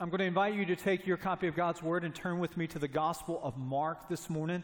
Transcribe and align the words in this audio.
I'm 0.00 0.10
going 0.10 0.20
to 0.20 0.26
invite 0.26 0.54
you 0.54 0.64
to 0.66 0.76
take 0.76 1.08
your 1.08 1.16
copy 1.16 1.48
of 1.48 1.56
God's 1.56 1.82
Word 1.82 2.04
and 2.04 2.14
turn 2.14 2.38
with 2.38 2.56
me 2.56 2.68
to 2.68 2.78
the 2.78 2.86
Gospel 2.86 3.40
of 3.42 3.56
Mark 3.56 4.08
this 4.08 4.30
morning, 4.30 4.62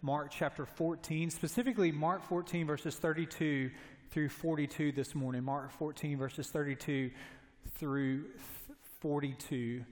Mark 0.00 0.30
chapter 0.30 0.64
14, 0.64 1.30
specifically 1.30 1.90
Mark 1.90 2.22
14, 2.22 2.68
verses 2.68 2.94
32 2.94 3.72
through 4.10 4.28
42 4.28 4.92
this 4.92 5.12
morning. 5.16 5.42
Mark 5.42 5.72
14, 5.72 6.16
verses 6.16 6.50
32 6.50 7.10
through 7.74 8.26
42. 9.00 9.84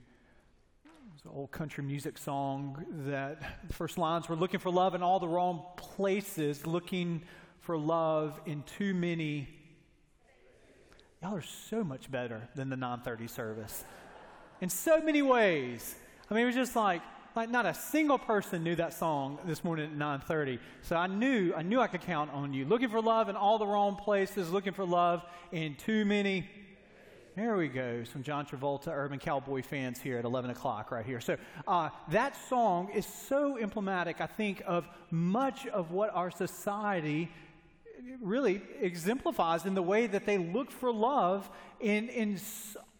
It's 1.16 1.24
an 1.24 1.30
old 1.34 1.50
country 1.50 1.82
music 1.82 2.16
song 2.16 2.86
that 3.08 3.42
the 3.66 3.74
first 3.74 3.98
lines 3.98 4.28
were 4.28 4.36
looking 4.36 4.60
for 4.60 4.70
love 4.70 4.94
in 4.94 5.02
all 5.02 5.18
the 5.18 5.26
wrong 5.26 5.64
places, 5.76 6.68
looking 6.68 7.24
for 7.58 7.76
love 7.76 8.40
in 8.46 8.62
too 8.62 8.94
many. 8.94 9.48
Y'all 11.20 11.34
are 11.34 11.42
so 11.42 11.82
much 11.82 12.12
better 12.12 12.48
than 12.54 12.70
the 12.70 12.76
930 12.76 13.26
service 13.26 13.84
in 14.60 14.68
so 14.68 15.00
many 15.00 15.22
ways. 15.22 15.94
I 16.30 16.34
mean, 16.34 16.44
it 16.44 16.46
was 16.46 16.54
just 16.54 16.76
like, 16.76 17.02
like 17.36 17.50
not 17.50 17.66
a 17.66 17.74
single 17.74 18.18
person 18.18 18.62
knew 18.62 18.76
that 18.76 18.94
song 18.94 19.38
this 19.44 19.64
morning 19.64 19.86
at 19.86 19.96
9:30. 19.96 20.58
So 20.82 20.96
I 20.96 21.06
knew 21.06 21.52
I 21.54 21.62
knew 21.62 21.80
I 21.80 21.88
could 21.88 22.02
count 22.02 22.30
on 22.32 22.52
you. 22.52 22.64
Looking 22.64 22.88
for 22.88 23.00
love 23.00 23.28
in 23.28 23.36
all 23.36 23.58
the 23.58 23.66
wrong 23.66 23.96
places, 23.96 24.50
looking 24.50 24.72
for 24.72 24.84
love 24.84 25.24
in 25.52 25.74
too 25.74 26.04
many 26.04 26.48
there 27.36 27.56
we 27.56 27.66
go. 27.66 28.04
Some 28.04 28.22
John 28.22 28.46
Travolta 28.46 28.88
Urban 28.88 29.18
Cowboy 29.18 29.62
fans 29.62 30.00
here 30.00 30.18
at 30.18 30.24
11 30.24 30.50
o'clock 30.50 30.92
right 30.92 31.04
here. 31.04 31.20
So 31.20 31.36
uh, 31.66 31.88
that 32.10 32.36
song 32.48 32.90
is 32.94 33.04
so 33.04 33.58
emblematic, 33.58 34.20
I 34.20 34.26
think, 34.26 34.62
of 34.64 34.86
much 35.10 35.66
of 35.66 35.90
what 35.90 36.14
our 36.14 36.30
society 36.30 37.28
really 38.20 38.62
exemplifies 38.80 39.66
in 39.66 39.74
the 39.74 39.82
way 39.82 40.06
that 40.06 40.26
they 40.26 40.38
look 40.38 40.70
for 40.70 40.92
love 40.92 41.50
in, 41.80 42.08
in 42.08 42.38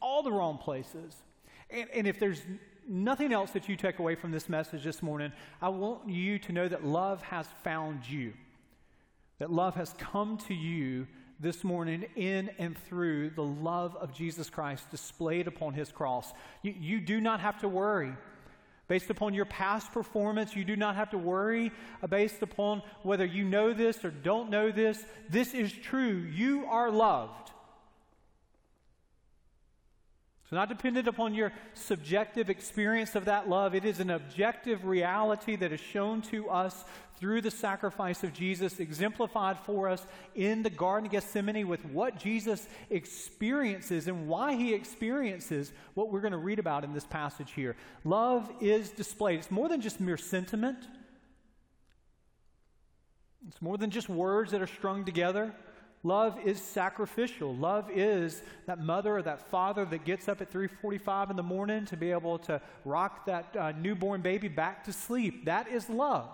all 0.02 0.24
the 0.24 0.32
wrong 0.32 0.58
places. 0.58 1.14
And, 1.74 1.88
and 1.92 2.06
if 2.06 2.20
there's 2.20 2.40
nothing 2.88 3.32
else 3.32 3.50
that 3.50 3.68
you 3.68 3.76
take 3.76 3.98
away 3.98 4.14
from 4.14 4.30
this 4.30 4.48
message 4.48 4.84
this 4.84 5.02
morning, 5.02 5.32
I 5.60 5.68
want 5.70 6.08
you 6.08 6.38
to 6.40 6.52
know 6.52 6.68
that 6.68 6.84
love 6.84 7.20
has 7.22 7.46
found 7.64 8.08
you, 8.08 8.32
that 9.38 9.50
love 9.50 9.74
has 9.74 9.92
come 9.98 10.38
to 10.48 10.54
you 10.54 11.08
this 11.40 11.64
morning 11.64 12.04
in 12.14 12.50
and 12.58 12.78
through 12.78 13.30
the 13.30 13.42
love 13.42 13.96
of 13.96 14.14
Jesus 14.14 14.48
Christ 14.48 14.88
displayed 14.90 15.48
upon 15.48 15.74
his 15.74 15.90
cross. 15.90 16.32
You, 16.62 16.74
you, 16.78 17.00
do 17.00 17.20
not 17.20 17.40
have 17.40 17.58
to 17.60 17.68
worry. 17.68 18.14
Based 18.86 19.10
upon 19.10 19.34
your 19.34 19.46
past 19.46 19.90
performance, 19.92 20.54
you 20.54 20.64
do 20.64 20.76
not 20.76 20.94
have 20.94 21.10
to 21.10 21.18
worry 21.18 21.72
based 22.08 22.42
upon 22.42 22.82
whether 23.02 23.24
you 23.24 23.42
know 23.42 23.72
this 23.72 24.04
or 24.04 24.10
don't 24.10 24.48
know 24.48 24.70
this. 24.70 25.04
This 25.28 25.54
is 25.54 25.72
true. 25.72 26.28
You 26.32 26.66
are 26.66 26.90
loved. 26.90 27.50
It's 30.43 30.43
not 30.54 30.68
dependent 30.68 31.08
upon 31.08 31.34
your 31.34 31.52
subjective 31.74 32.50
experience 32.50 33.14
of 33.14 33.26
that 33.26 33.48
love. 33.48 33.74
It 33.74 33.84
is 33.84 34.00
an 34.00 34.10
objective 34.10 34.84
reality 34.84 35.56
that 35.56 35.72
is 35.72 35.80
shown 35.80 36.22
to 36.22 36.48
us 36.48 36.84
through 37.18 37.40
the 37.40 37.50
sacrifice 37.50 38.24
of 38.24 38.32
Jesus, 38.32 38.80
exemplified 38.80 39.58
for 39.60 39.88
us 39.88 40.04
in 40.34 40.62
the 40.62 40.70
Garden 40.70 41.06
of 41.06 41.12
Gethsemane 41.12 41.68
with 41.68 41.84
what 41.86 42.18
Jesus 42.18 42.66
experiences 42.90 44.08
and 44.08 44.28
why 44.28 44.54
he 44.54 44.74
experiences 44.74 45.72
what 45.94 46.10
we're 46.10 46.20
going 46.20 46.32
to 46.32 46.38
read 46.38 46.58
about 46.58 46.84
in 46.84 46.92
this 46.92 47.06
passage 47.06 47.52
here. 47.52 47.76
Love 48.02 48.50
is 48.60 48.90
displayed. 48.90 49.38
It's 49.38 49.50
more 49.50 49.68
than 49.68 49.80
just 49.80 50.00
mere 50.00 50.16
sentiment, 50.16 50.78
it's 53.46 53.62
more 53.62 53.78
than 53.78 53.90
just 53.90 54.08
words 54.08 54.52
that 54.52 54.62
are 54.62 54.66
strung 54.66 55.04
together. 55.04 55.54
Love 56.06 56.38
is 56.44 56.60
sacrificial. 56.60 57.56
Love 57.56 57.90
is 57.90 58.42
that 58.66 58.78
mother 58.78 59.16
or 59.16 59.22
that 59.22 59.50
father 59.50 59.86
that 59.86 60.04
gets 60.04 60.28
up 60.28 60.42
at 60.42 60.52
3:45 60.52 61.30
in 61.30 61.36
the 61.36 61.42
morning 61.42 61.86
to 61.86 61.96
be 61.96 62.10
able 62.10 62.38
to 62.40 62.60
rock 62.84 63.24
that 63.24 63.56
uh, 63.56 63.72
newborn 63.72 64.20
baby 64.20 64.48
back 64.48 64.84
to 64.84 64.92
sleep. 64.92 65.46
That 65.46 65.66
is 65.66 65.88
love. 65.88 66.28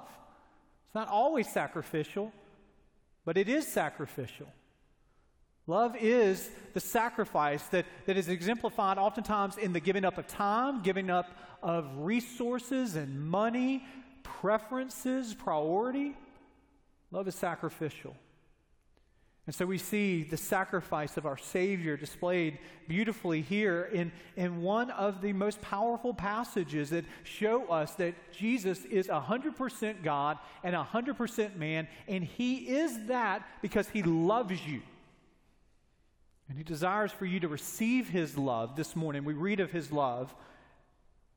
It's 0.86 0.94
not 0.96 1.06
always 1.06 1.48
sacrificial, 1.48 2.32
but 3.24 3.38
it 3.38 3.48
is 3.48 3.64
sacrificial. 3.64 4.48
Love 5.68 5.94
is 6.00 6.50
the 6.74 6.80
sacrifice 6.80 7.62
that, 7.68 7.86
that 8.06 8.16
is 8.16 8.28
exemplified 8.28 8.98
oftentimes 8.98 9.56
in 9.56 9.72
the 9.72 9.78
giving 9.78 10.04
up 10.04 10.18
of 10.18 10.26
time, 10.26 10.82
giving 10.82 11.10
up 11.10 11.30
of 11.62 11.86
resources 11.98 12.96
and 12.96 13.30
money, 13.30 13.84
preferences, 14.24 15.32
priority. 15.32 16.16
Love 17.12 17.28
is 17.28 17.36
sacrificial. 17.36 18.16
And 19.46 19.54
so 19.54 19.64
we 19.64 19.78
see 19.78 20.22
the 20.22 20.36
sacrifice 20.36 21.16
of 21.16 21.26
our 21.26 21.38
Savior 21.38 21.96
displayed 21.96 22.58
beautifully 22.86 23.40
here 23.40 23.88
in, 23.92 24.12
in 24.36 24.62
one 24.62 24.90
of 24.90 25.22
the 25.22 25.32
most 25.32 25.60
powerful 25.60 26.12
passages 26.12 26.90
that 26.90 27.04
show 27.24 27.66
us 27.66 27.94
that 27.94 28.14
Jesus 28.32 28.84
is 28.84 29.08
100% 29.08 30.04
God 30.04 30.38
and 30.62 30.76
100% 30.76 31.56
man, 31.56 31.88
and 32.06 32.22
He 32.22 32.68
is 32.68 33.06
that 33.06 33.46
because 33.62 33.88
He 33.88 34.02
loves 34.02 34.66
you. 34.66 34.82
And 36.48 36.58
He 36.58 36.64
desires 36.64 37.12
for 37.12 37.24
you 37.24 37.40
to 37.40 37.48
receive 37.48 38.08
His 38.10 38.36
love 38.36 38.76
this 38.76 38.94
morning. 38.94 39.24
We 39.24 39.34
read 39.34 39.60
of 39.60 39.70
His 39.70 39.90
love 39.90 40.34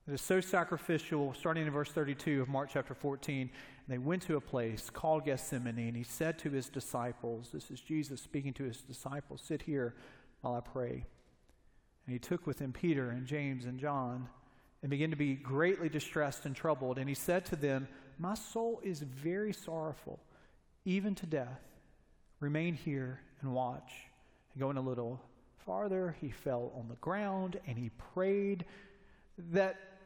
that 0.05 0.13
is 0.13 0.21
so 0.21 0.41
sacrificial, 0.41 1.33
starting 1.33 1.65
in 1.65 1.71
verse 1.71 1.89
32 1.89 2.41
of 2.41 2.49
Mark 2.49 2.69
chapter 2.71 2.93
14. 2.93 3.41
And 3.41 3.49
they 3.87 3.97
went 3.97 4.21
to 4.23 4.35
a 4.35 4.41
place 4.41 4.89
called 4.89 5.25
Gethsemane, 5.25 5.79
and 5.79 5.95
he 5.95 6.03
said 6.03 6.37
to 6.39 6.49
his 6.49 6.67
disciples, 6.67 7.49
This 7.53 7.71
is 7.71 7.79
Jesus 7.79 8.21
speaking 8.21 8.53
to 8.53 8.65
his 8.65 8.81
disciples, 8.81 9.41
Sit 9.45 9.61
here 9.61 9.95
while 10.41 10.55
I 10.55 10.59
pray. 10.59 11.05
And 12.05 12.13
he 12.13 12.19
took 12.19 12.45
with 12.45 12.59
him 12.59 12.73
Peter 12.73 13.11
and 13.11 13.25
James 13.25 13.63
and 13.63 13.79
John 13.79 14.27
and 14.81 14.89
began 14.89 15.09
to 15.11 15.15
be 15.15 15.35
greatly 15.35 15.87
distressed 15.87 16.45
and 16.45 16.53
troubled. 16.53 16.97
And 16.97 17.07
he 17.07 17.15
said 17.15 17.45
to 17.45 17.55
them, 17.55 17.87
My 18.19 18.33
soul 18.33 18.81
is 18.83 18.99
very 18.99 19.53
sorrowful, 19.53 20.19
even 20.83 21.15
to 21.15 21.25
death. 21.25 21.61
Remain 22.41 22.73
here 22.73 23.21
and 23.41 23.53
watch. 23.53 23.93
And 24.53 24.61
going 24.61 24.75
a 24.75 24.81
little 24.81 25.21
farther, 25.65 26.17
he 26.19 26.29
fell 26.29 26.73
on 26.77 26.89
the 26.89 26.95
ground 26.95 27.57
and 27.65 27.77
he 27.77 27.89
prayed 28.13 28.65
that 29.51 29.92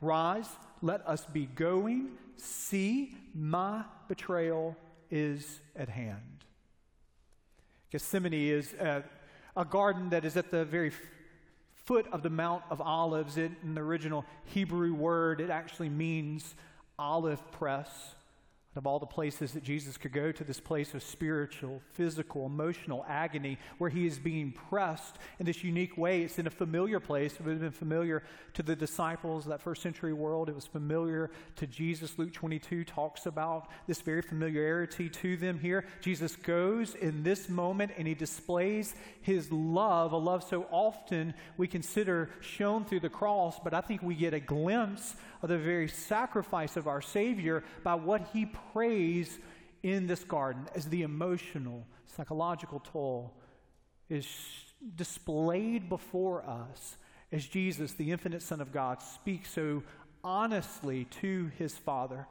Rise, 0.00 0.48
let 0.82 1.06
us 1.06 1.26
be 1.26 1.46
going. 1.46 2.10
See, 2.36 3.16
my 3.34 3.84
betrayal 4.08 4.76
is 5.10 5.60
at 5.74 5.88
hand. 5.88 6.44
Gethsemane 7.90 8.34
is 8.34 8.74
a, 8.74 9.02
a 9.56 9.64
garden 9.64 10.10
that 10.10 10.24
is 10.24 10.36
at 10.36 10.50
the 10.50 10.64
very 10.64 10.92
foot 11.84 12.06
of 12.12 12.22
the 12.22 12.30
Mount 12.30 12.62
of 12.70 12.80
Olives. 12.80 13.38
It, 13.38 13.50
in 13.62 13.74
the 13.74 13.80
original 13.80 14.24
Hebrew 14.44 14.94
word, 14.94 15.40
it 15.40 15.50
actually 15.50 15.88
means 15.88 16.54
olive 16.98 17.50
press 17.50 17.88
of 18.78 18.86
all 18.86 19.00
the 19.00 19.06
places 19.06 19.52
that 19.52 19.64
Jesus 19.64 19.96
could 19.96 20.12
go 20.12 20.30
to 20.30 20.44
this 20.44 20.60
place 20.60 20.94
of 20.94 21.02
spiritual, 21.02 21.82
physical, 21.94 22.46
emotional 22.46 23.04
agony 23.08 23.58
where 23.78 23.90
he 23.90 24.06
is 24.06 24.18
being 24.18 24.52
pressed 24.52 25.16
in 25.40 25.46
this 25.46 25.64
unique 25.64 25.98
way. 25.98 26.22
It's 26.22 26.38
in 26.38 26.46
a 26.46 26.50
familiar 26.50 27.00
place. 27.00 27.34
It 27.34 27.44
would 27.44 27.52
have 27.52 27.60
been 27.60 27.70
familiar 27.72 28.22
to 28.54 28.62
the 28.62 28.76
disciples 28.76 29.44
of 29.44 29.50
that 29.50 29.60
first 29.60 29.82
century 29.82 30.12
world. 30.12 30.48
It 30.48 30.54
was 30.54 30.66
familiar 30.66 31.30
to 31.56 31.66
Jesus. 31.66 32.18
Luke 32.18 32.32
22 32.32 32.84
talks 32.84 33.26
about 33.26 33.68
this 33.88 34.00
very 34.00 34.22
familiarity 34.22 35.08
to 35.08 35.36
them 35.36 35.58
here. 35.58 35.84
Jesus 36.00 36.36
goes 36.36 36.94
in 36.94 37.24
this 37.24 37.48
moment 37.48 37.90
and 37.98 38.06
he 38.06 38.14
displays 38.14 38.94
his 39.22 39.50
love, 39.50 40.12
a 40.12 40.16
love 40.16 40.44
so 40.44 40.66
often 40.70 41.34
we 41.56 41.66
consider 41.66 42.30
shown 42.40 42.84
through 42.84 43.00
the 43.00 43.08
cross, 43.08 43.58
but 43.62 43.74
I 43.74 43.80
think 43.80 44.02
we 44.02 44.14
get 44.14 44.34
a 44.34 44.40
glimpse 44.40 45.16
of 45.42 45.48
the 45.48 45.58
very 45.58 45.88
sacrifice 45.88 46.76
of 46.76 46.88
our 46.88 47.00
Savior 47.00 47.62
by 47.84 47.94
what 47.94 48.28
he 48.32 48.46
prays 48.72 49.38
in 49.82 50.06
this 50.06 50.24
garden 50.24 50.66
as 50.74 50.86
the 50.86 51.02
emotional, 51.02 51.86
psychological 52.16 52.80
toll 52.80 53.32
is 54.08 54.26
displayed 54.96 55.88
before 55.88 56.44
us 56.48 56.96
as 57.30 57.46
Jesus, 57.46 57.92
the 57.92 58.10
infinite 58.10 58.42
Son 58.42 58.60
of 58.60 58.72
God, 58.72 59.02
speaks 59.02 59.50
so 59.50 59.82
honestly 60.24 61.04
to 61.20 61.50
his 61.58 61.76
Father. 61.76 62.26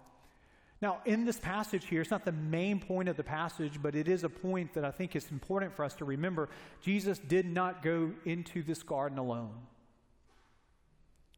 Now, 0.81 0.99
in 1.05 1.25
this 1.25 1.39
passage 1.39 1.85
here, 1.85 2.01
it's 2.01 2.11
not 2.11 2.25
the 2.25 2.31
main 2.31 2.79
point 2.79 3.09
of 3.09 3.17
the 3.17 3.23
passage, 3.23 3.81
but 3.81 3.95
it 3.95 4.07
is 4.07 4.23
a 4.23 4.29
point 4.29 4.73
that 4.73 4.85
I 4.85 4.91
think 4.91 5.15
is 5.15 5.31
important 5.31 5.75
for 5.75 5.83
us 5.83 5.95
to 5.95 6.05
remember. 6.05 6.49
Jesus 6.81 7.17
did 7.17 7.45
not 7.45 7.81
go 7.81 8.11
into 8.25 8.61
this 8.61 8.83
garden 8.83 9.17
alone. 9.17 9.53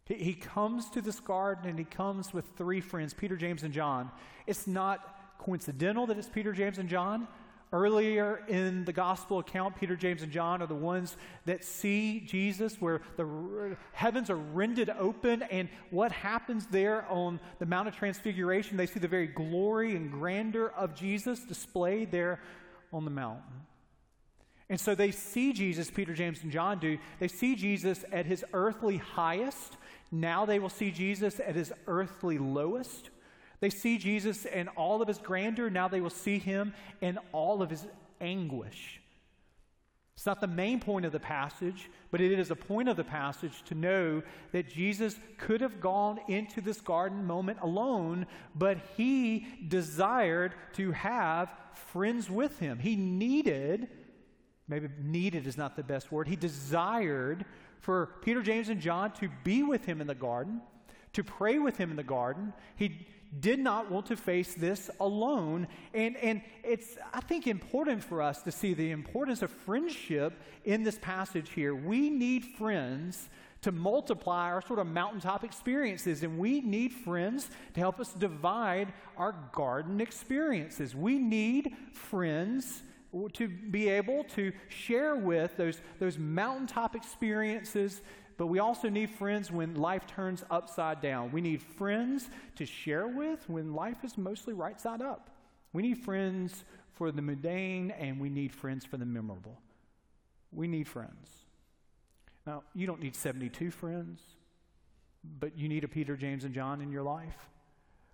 He, 0.09 0.15
he 0.15 0.33
comes 0.33 0.89
to 0.89 1.01
this 1.01 1.21
garden 1.21 1.69
and 1.69 1.79
he 1.79 1.85
comes 1.85 2.33
with 2.33 2.45
three 2.57 2.81
friends, 2.81 3.13
Peter, 3.13 3.38
James, 3.38 3.63
and 3.63 3.73
John. 3.73 4.11
It's 4.45 4.67
not 4.67 5.38
coincidental 5.39 6.06
that 6.07 6.17
it's 6.17 6.27
Peter, 6.27 6.51
James, 6.51 6.77
and 6.77 6.89
John. 6.89 7.27
Earlier 7.71 8.44
in 8.47 8.83
the 8.85 8.91
gospel 8.91 9.38
account, 9.38 9.75
Peter, 9.75 9.95
James, 9.95 10.23
and 10.23 10.31
John 10.31 10.63
are 10.63 10.67
the 10.67 10.73
ones 10.73 11.15
that 11.45 11.63
see 11.63 12.19
Jesus, 12.21 12.81
where 12.81 13.01
the 13.15 13.77
heavens 13.94 14.31
are 14.31 14.35
rended 14.35 14.89
open, 14.89 15.44
and 15.44 15.69
what 15.91 16.11
happens 16.11 16.65
there 16.65 17.06
on 17.09 17.39
the 17.59 17.67
Mount 17.67 17.88
of 17.88 17.95
Transfiguration, 17.95 18.75
they 18.75 18.88
see 18.88 19.00
the 19.00 19.07
very 19.07 19.27
glory 19.27 19.95
and 19.95 20.11
grandeur 20.11 20.73
of 20.75 20.95
Jesus 20.95 21.41
displayed 21.41 22.11
there 22.11 22.41
on 22.91 23.06
the 23.06 23.11
mountain. 23.11 23.44
And 24.67 24.79
so 24.79 24.95
they 24.95 25.11
see 25.11 25.53
Jesus, 25.53 25.91
Peter, 25.91 26.13
James, 26.13 26.41
and 26.41 26.51
John 26.51 26.79
do. 26.79 26.97
They 27.19 27.27
see 27.27 27.56
Jesus 27.56 28.03
at 28.11 28.25
his 28.25 28.44
earthly 28.53 28.97
highest. 28.97 29.77
Now 30.11 30.45
they 30.45 30.59
will 30.59 30.69
see 30.69 30.91
Jesus 30.91 31.39
at 31.39 31.56
his 31.56 31.71
earthly 31.88 32.38
lowest. 32.38 33.09
They 33.59 33.69
see 33.69 33.97
Jesus 33.97 34.45
in 34.45 34.67
all 34.69 35.01
of 35.01 35.07
his 35.07 35.17
grandeur. 35.17 35.69
Now 35.69 35.88
they 35.88 36.01
will 36.01 36.09
see 36.09 36.39
him 36.39 36.73
in 37.01 37.19
all 37.31 37.61
of 37.61 37.69
his 37.69 37.85
anguish. 38.21 39.01
It's 40.19 40.25
not 40.25 40.41
the 40.41 40.47
main 40.47 40.81
point 40.81 41.06
of 41.06 41.13
the 41.13 41.19
passage, 41.19 41.89
but 42.11 42.19
it 42.19 42.38
is 42.38 42.51
a 42.51 42.56
point 42.56 42.89
of 42.89 42.97
the 42.97 43.06
passage 43.06 43.63
to 43.67 43.73
know 43.73 44.21
that 44.51 44.67
Jesus 44.67 45.15
could 45.38 45.61
have 45.61 45.79
gone 45.79 46.19
into 46.27 46.59
this 46.59 46.81
garden 46.81 47.25
moment 47.25 47.59
alone, 47.61 48.27
but 48.53 48.79
he 48.97 49.47
desired 49.69 50.56
to 50.73 50.91
have 50.91 51.50
friends 51.73 52.29
with 52.29 52.59
him. 52.59 52.79
He 52.79 52.97
needed, 52.97 53.88
maybe 54.67 54.89
needed 55.01 55.47
is 55.47 55.56
not 55.56 55.77
the 55.77 55.83
best 55.83 56.11
word, 56.11 56.27
he 56.27 56.35
desired 56.35 57.45
for 57.80 58.12
Peter, 58.22 58.42
James, 58.42 58.70
and 58.70 58.81
John 58.81 59.12
to 59.14 59.30
be 59.44 59.64
with 59.64 59.86
him 59.86 60.02
in 60.02 60.08
the 60.08 60.16
garden, 60.16 60.62
to 61.14 61.24
pray 61.24 61.60
with 61.60 61.78
him 61.78 61.90
in 61.92 61.96
the 61.96 62.04
garden. 62.04 62.54
He 62.76 63.08
did 63.40 63.60
not 63.60 63.92
want 63.92 64.08
to 64.08 64.16
face 64.16 64.56
this 64.56 64.90
alone. 65.00 65.68
And, 65.94 66.18
and 66.18 66.42
it's, 66.64 66.98
I 67.14 67.22
think, 67.22 67.48
important 67.48 68.04
for 68.04 68.22
us 68.22 68.42
to 68.44 68.52
see 68.52 68.74
the 68.74 68.92
importance 68.92 69.42
of 69.42 69.52
friendship 69.52 70.34
in 70.66 70.84
this 70.84 70.98
passage 71.00 71.52
here. 71.52 71.76
We 71.76 72.10
need 72.10 72.44
friends 72.58 73.30
to 73.62 73.72
multiply 73.72 74.46
our 74.52 74.62
sort 74.62 74.80
of 74.80 74.88
mountaintop 74.88 75.44
experiences, 75.44 76.24
and 76.24 76.40
we 76.40 76.62
need 76.62 76.94
friends 76.94 77.50
to 77.74 77.80
help 77.80 78.00
us 78.00 78.14
divide 78.14 78.94
our 79.18 79.36
garden 79.52 80.00
experiences. 80.00 80.96
We 80.96 81.20
need 81.20 81.76
friends 81.94 82.84
to 83.33 83.47
be 83.47 83.89
able 83.89 84.23
to 84.35 84.51
share 84.67 85.15
with 85.15 85.57
those, 85.57 85.81
those 86.00 86.17
mountaintop 86.17 86.95
experiences 86.95 88.01
but 88.39 88.47
we 88.47 88.59
also 88.59 88.88
need 88.88 89.09
friends 89.09 89.51
when 89.51 89.75
life 89.75 90.07
turns 90.07 90.45
upside 90.50 91.01
down. 91.01 91.29
We 91.33 91.41
need 91.41 91.61
friends 91.61 92.29
to 92.56 92.65
share 92.65 93.06
with 93.06 93.44
when 93.50 93.73
life 93.73 93.97
is 94.06 94.17
mostly 94.17 94.53
right 94.53 94.79
side 94.79 95.01
up. 95.01 95.29
We 95.73 95.81
need 95.81 95.97
friends 95.97 96.63
for 96.94 97.11
the 97.11 97.21
mundane 97.21 97.91
and 97.91 98.17
we 98.17 98.29
need 98.29 98.53
friends 98.53 98.85
for 98.85 98.95
the 98.95 99.06
memorable. 99.06 99.59
We 100.53 100.69
need 100.69 100.88
friends. 100.88 101.27
Now, 102.47 102.63
you 102.73 102.88
don't 102.88 103.01
need 103.01 103.13
72 103.13 103.71
friends, 103.71 104.21
but 105.41 105.57
you 105.57 105.67
need 105.67 105.83
a 105.83 105.89
Peter, 105.89 106.15
James, 106.15 106.45
and 106.45 106.53
John 106.53 106.79
in 106.79 106.94
your 106.94 107.03
life. 107.03 107.50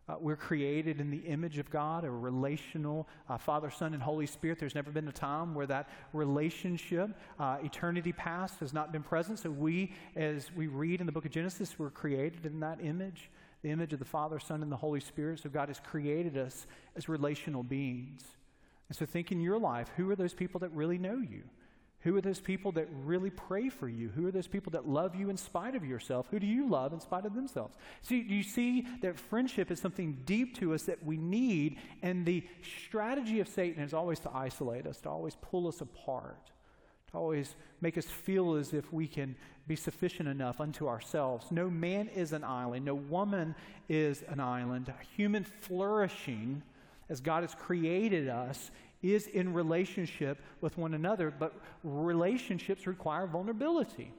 Uh, 0.07 0.15
we're 0.19 0.35
created 0.35 0.99
in 0.99 1.09
the 1.09 1.17
image 1.17 1.57
of 1.57 1.69
God, 1.71 2.03
a 2.03 2.11
relational 2.11 3.07
uh, 3.27 3.37
Father, 3.37 3.71
Son, 3.71 3.93
and 3.93 4.03
Holy 4.03 4.27
Spirit. 4.27 4.59
There's 4.59 4.75
never 4.75 4.91
been 4.91 5.07
a 5.07 5.11
time 5.11 5.55
where 5.55 5.65
that 5.65 5.89
relationship, 6.13 7.09
uh, 7.39 7.57
eternity 7.63 8.11
past, 8.13 8.59
has 8.59 8.71
not 8.71 8.91
been 8.91 9.01
present. 9.01 9.39
So 9.39 9.49
we, 9.49 9.93
as 10.15 10.51
we 10.55 10.67
read 10.67 10.99
in 10.99 11.07
the 11.07 11.11
book 11.11 11.25
of 11.25 11.31
Genesis, 11.31 11.79
we're 11.79 11.89
created 11.89 12.45
in 12.45 12.59
that 12.59 12.79
image, 12.83 13.31
the 13.63 13.71
image 13.71 13.93
of 13.93 13.99
the 13.99 14.05
Father, 14.05 14.39
Son, 14.39 14.61
and 14.61 14.71
the 14.71 14.77
Holy 14.77 14.99
Spirit. 14.99 15.39
So 15.39 15.49
God 15.49 15.69
has 15.69 15.79
created 15.79 16.37
us 16.37 16.67
as 16.95 17.09
relational 17.09 17.63
beings. 17.63 18.21
And 18.89 18.95
so 18.95 19.07
think 19.07 19.31
in 19.31 19.41
your 19.41 19.57
life, 19.57 19.89
who 19.97 20.07
are 20.11 20.15
those 20.15 20.35
people 20.35 20.59
that 20.59 20.69
really 20.69 20.99
know 20.99 21.17
you? 21.17 21.43
Who 22.05 22.15
are 22.15 22.21
those 22.21 22.39
people 22.39 22.71
that 22.73 22.87
really 23.03 23.31
pray 23.31 23.67
for 23.67 23.89
you? 23.89 24.09
Who 24.09 24.27
are 24.27 24.31
those 24.31 24.45
people 24.45 24.71
that 24.73 24.87
love 24.87 25.15
you 25.15 25.31
in 25.31 25.37
spite 25.37 25.73
of 25.73 25.83
yourself? 25.83 26.27
Who 26.29 26.39
do 26.39 26.45
you 26.45 26.69
love 26.69 26.93
in 26.93 26.99
spite 26.99 27.25
of 27.25 27.33
themselves? 27.33 27.75
See, 28.03 28.21
do 28.21 28.35
you 28.35 28.43
see 28.43 28.85
that 29.01 29.19
friendship 29.19 29.71
is 29.71 29.79
something 29.79 30.19
deep 30.23 30.55
to 30.59 30.75
us 30.75 30.83
that 30.83 31.03
we 31.03 31.17
need, 31.17 31.79
and 32.03 32.23
the 32.23 32.47
strategy 32.85 33.39
of 33.39 33.47
Satan 33.47 33.81
is 33.81 33.91
always 33.91 34.19
to 34.19 34.29
isolate 34.31 34.85
us, 34.85 35.01
to 35.01 35.09
always 35.09 35.35
pull 35.41 35.67
us 35.67 35.81
apart, 35.81 36.51
to 37.09 37.17
always 37.17 37.55
make 37.81 37.97
us 37.97 38.05
feel 38.05 38.53
as 38.53 38.71
if 38.71 38.93
we 38.93 39.07
can 39.07 39.35
be 39.67 39.75
sufficient 39.75 40.29
enough 40.29 40.61
unto 40.61 40.87
ourselves. 40.87 41.47
No 41.49 41.71
man 41.71 42.07
is 42.09 42.33
an 42.33 42.43
island, 42.43 42.85
no 42.85 42.93
woman 42.93 43.55
is 43.89 44.23
an 44.27 44.39
island. 44.39 44.93
Human 45.17 45.43
flourishing 45.43 46.61
as 47.09 47.19
God 47.19 47.41
has 47.41 47.55
created 47.55 48.29
us 48.29 48.69
is 49.01 49.27
in 49.27 49.53
relationship 49.53 50.41
with 50.61 50.77
one 50.77 50.93
another, 50.93 51.31
but 51.37 51.53
relationships 51.83 52.87
require 52.87 53.27
vulnerability. 53.27 54.11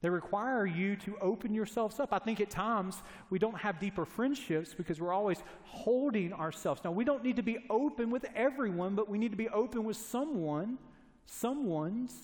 They 0.00 0.08
require 0.08 0.64
you 0.64 0.94
to 0.96 1.16
open 1.20 1.52
yourselves 1.52 1.98
up. 1.98 2.12
I 2.12 2.18
think 2.18 2.40
at 2.40 2.50
times 2.50 3.02
we 3.30 3.38
don't 3.38 3.58
have 3.58 3.80
deeper 3.80 4.04
friendships 4.04 4.72
because 4.72 5.00
we're 5.00 5.12
always 5.12 5.42
holding 5.64 6.32
ourselves. 6.32 6.82
Now, 6.84 6.92
we 6.92 7.04
don't 7.04 7.24
need 7.24 7.36
to 7.36 7.42
be 7.42 7.58
open 7.68 8.10
with 8.10 8.24
everyone, 8.36 8.94
but 8.94 9.08
we 9.08 9.18
need 9.18 9.32
to 9.32 9.36
be 9.36 9.48
open 9.48 9.82
with 9.82 9.96
someone, 9.96 10.78
someone's. 11.26 12.14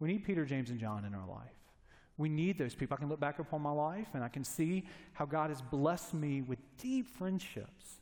We 0.00 0.08
need 0.08 0.24
Peter, 0.24 0.44
James, 0.44 0.68
and 0.68 0.78
John 0.78 1.06
in 1.06 1.14
our 1.14 1.26
life. 1.26 1.52
We 2.18 2.28
need 2.28 2.58
those 2.58 2.74
people. 2.74 2.94
I 2.94 3.00
can 3.00 3.08
look 3.08 3.20
back 3.20 3.38
upon 3.38 3.62
my 3.62 3.70
life 3.70 4.08
and 4.12 4.22
I 4.22 4.28
can 4.28 4.44
see 4.44 4.84
how 5.14 5.24
God 5.24 5.48
has 5.48 5.62
blessed 5.62 6.12
me 6.12 6.42
with 6.42 6.58
deep 6.76 7.08
friendships. 7.16 8.00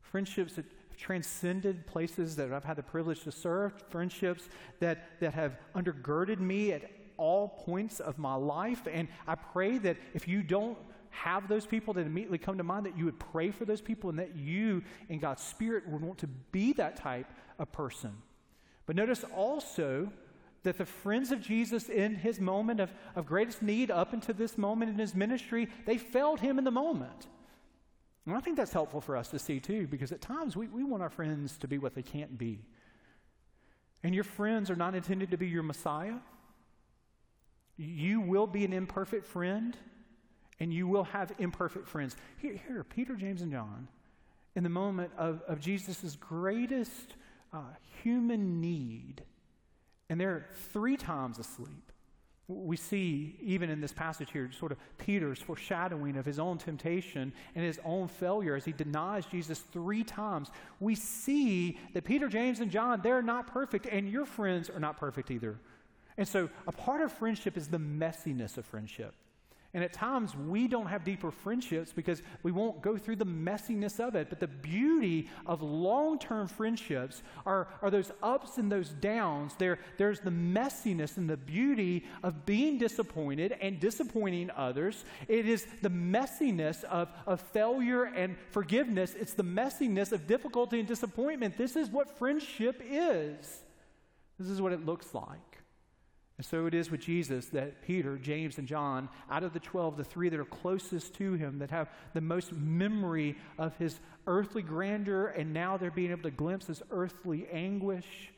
Friendships 0.00 0.54
that 0.54 0.64
transcended 0.96 1.86
places 1.86 2.36
that 2.36 2.52
I've 2.52 2.64
had 2.64 2.76
the 2.76 2.82
privilege 2.82 3.22
to 3.24 3.32
serve, 3.32 3.72
friendships 3.90 4.48
that, 4.80 5.20
that 5.20 5.34
have 5.34 5.56
undergirded 5.74 6.38
me 6.38 6.72
at 6.72 6.90
all 7.16 7.48
points 7.48 8.00
of 8.00 8.18
my 8.18 8.34
life. 8.34 8.86
And 8.90 9.08
I 9.26 9.34
pray 9.34 9.78
that 9.78 9.96
if 10.14 10.26
you 10.26 10.42
don't 10.42 10.78
have 11.10 11.48
those 11.48 11.66
people 11.66 11.94
that 11.94 12.06
immediately 12.06 12.38
come 12.38 12.58
to 12.58 12.64
mind, 12.64 12.86
that 12.86 12.98
you 12.98 13.04
would 13.04 13.18
pray 13.18 13.50
for 13.50 13.64
those 13.64 13.80
people 13.80 14.10
and 14.10 14.18
that 14.18 14.34
you, 14.36 14.82
in 15.08 15.20
God's 15.20 15.42
Spirit, 15.42 15.88
would 15.88 16.02
want 16.02 16.18
to 16.18 16.26
be 16.26 16.72
that 16.74 16.96
type 16.96 17.30
of 17.58 17.70
person. 17.70 18.12
But 18.86 18.96
notice 18.96 19.24
also 19.34 20.10
that 20.64 20.78
the 20.78 20.84
friends 20.84 21.30
of 21.30 21.40
Jesus 21.40 21.88
in 21.88 22.16
his 22.16 22.40
moment 22.40 22.80
of, 22.80 22.90
of 23.14 23.26
greatest 23.26 23.62
need 23.62 23.90
up 23.90 24.12
until 24.12 24.34
this 24.34 24.58
moment 24.58 24.90
in 24.90 24.98
his 24.98 25.14
ministry, 25.14 25.68
they 25.86 25.98
failed 25.98 26.40
him 26.40 26.58
in 26.58 26.64
the 26.64 26.70
moment. 26.70 27.28
And 28.26 28.34
I 28.34 28.40
think 28.40 28.56
that's 28.56 28.72
helpful 28.72 29.00
for 29.00 29.16
us 29.16 29.28
to 29.28 29.38
see 29.38 29.60
too, 29.60 29.86
because 29.86 30.12
at 30.12 30.20
times 30.20 30.56
we, 30.56 30.66
we 30.68 30.82
want 30.82 31.02
our 31.02 31.10
friends 31.10 31.58
to 31.58 31.68
be 31.68 31.78
what 31.78 31.94
they 31.94 32.02
can't 32.02 32.38
be. 32.38 32.60
And 34.02 34.14
your 34.14 34.24
friends 34.24 34.70
are 34.70 34.76
not 34.76 34.94
intended 34.94 35.30
to 35.30 35.36
be 35.36 35.46
your 35.46 35.62
Messiah. 35.62 36.16
You 37.76 38.20
will 38.20 38.46
be 38.46 38.64
an 38.64 38.72
imperfect 38.72 39.26
friend, 39.26 39.76
and 40.60 40.72
you 40.72 40.86
will 40.86 41.04
have 41.04 41.32
imperfect 41.38 41.88
friends. 41.88 42.16
Here, 42.38 42.58
here 42.66 42.84
Peter, 42.84 43.14
James, 43.14 43.42
and 43.42 43.50
John, 43.50 43.88
in 44.54 44.62
the 44.62 44.70
moment 44.70 45.10
of, 45.18 45.42
of 45.48 45.60
Jesus' 45.60 46.16
greatest 46.16 47.16
uh, 47.52 47.62
human 48.02 48.60
need, 48.60 49.22
and 50.08 50.20
they're 50.20 50.46
three 50.72 50.96
times 50.96 51.38
asleep. 51.38 51.92
We 52.46 52.76
see, 52.76 53.36
even 53.40 53.70
in 53.70 53.80
this 53.80 53.92
passage 53.92 54.30
here, 54.30 54.50
sort 54.52 54.70
of 54.70 54.78
Peter's 54.98 55.40
foreshadowing 55.40 56.16
of 56.16 56.26
his 56.26 56.38
own 56.38 56.58
temptation 56.58 57.32
and 57.54 57.64
his 57.64 57.80
own 57.84 58.06
failure 58.06 58.54
as 58.54 58.66
he 58.66 58.72
denies 58.72 59.24
Jesus 59.24 59.60
three 59.72 60.04
times. 60.04 60.50
We 60.78 60.94
see 60.94 61.78
that 61.94 62.04
Peter, 62.04 62.28
James, 62.28 62.60
and 62.60 62.70
John, 62.70 63.00
they're 63.02 63.22
not 63.22 63.46
perfect, 63.46 63.86
and 63.86 64.10
your 64.10 64.26
friends 64.26 64.68
are 64.68 64.80
not 64.80 64.98
perfect 64.98 65.30
either. 65.30 65.58
And 66.18 66.28
so, 66.28 66.50
a 66.68 66.72
part 66.72 67.00
of 67.00 67.12
friendship 67.12 67.56
is 67.56 67.68
the 67.68 67.78
messiness 67.78 68.58
of 68.58 68.66
friendship. 68.66 69.14
And 69.74 69.82
at 69.82 69.92
times, 69.92 70.36
we 70.36 70.68
don't 70.68 70.86
have 70.86 71.02
deeper 71.02 71.32
friendships 71.32 71.92
because 71.92 72.22
we 72.44 72.52
won't 72.52 72.80
go 72.80 72.96
through 72.96 73.16
the 73.16 73.26
messiness 73.26 73.98
of 73.98 74.14
it. 74.14 74.28
But 74.28 74.38
the 74.38 74.46
beauty 74.46 75.28
of 75.46 75.62
long 75.62 76.16
term 76.20 76.46
friendships 76.46 77.24
are, 77.44 77.66
are 77.82 77.90
those 77.90 78.12
ups 78.22 78.58
and 78.58 78.70
those 78.70 78.90
downs. 78.90 79.56
There, 79.58 79.80
there's 79.98 80.20
the 80.20 80.30
messiness 80.30 81.16
and 81.16 81.28
the 81.28 81.36
beauty 81.36 82.04
of 82.22 82.46
being 82.46 82.78
disappointed 82.78 83.56
and 83.60 83.80
disappointing 83.80 84.52
others. 84.56 85.04
It 85.26 85.48
is 85.48 85.66
the 85.82 85.90
messiness 85.90 86.84
of, 86.84 87.08
of 87.26 87.40
failure 87.40 88.04
and 88.04 88.36
forgiveness, 88.50 89.14
it's 89.18 89.34
the 89.34 89.42
messiness 89.42 90.12
of 90.12 90.28
difficulty 90.28 90.78
and 90.78 90.86
disappointment. 90.86 91.58
This 91.58 91.74
is 91.74 91.90
what 91.90 92.16
friendship 92.16 92.80
is, 92.84 93.62
this 94.38 94.48
is 94.48 94.62
what 94.62 94.72
it 94.72 94.86
looks 94.86 95.14
like. 95.14 95.53
And 96.44 96.50
so 96.50 96.66
it 96.66 96.74
is 96.74 96.90
with 96.90 97.00
Jesus 97.00 97.46
that 97.46 97.80
Peter, 97.80 98.18
James, 98.18 98.58
and 98.58 98.68
John, 98.68 99.08
out 99.30 99.44
of 99.44 99.54
the 99.54 99.60
12, 99.60 99.96
the 99.96 100.04
three 100.04 100.28
that 100.28 100.38
are 100.38 100.44
closest 100.44 101.14
to 101.14 101.32
him, 101.32 101.58
that 101.60 101.70
have 101.70 101.88
the 102.12 102.20
most 102.20 102.52
memory 102.52 103.38
of 103.58 103.74
his 103.78 103.98
earthly 104.26 104.60
grandeur, 104.60 105.28
and 105.28 105.54
now 105.54 105.78
they're 105.78 105.90
being 105.90 106.10
able 106.10 106.24
to 106.24 106.30
glimpse 106.30 106.66
his 106.66 106.82
earthly 106.90 107.46
anguish, 107.50 108.30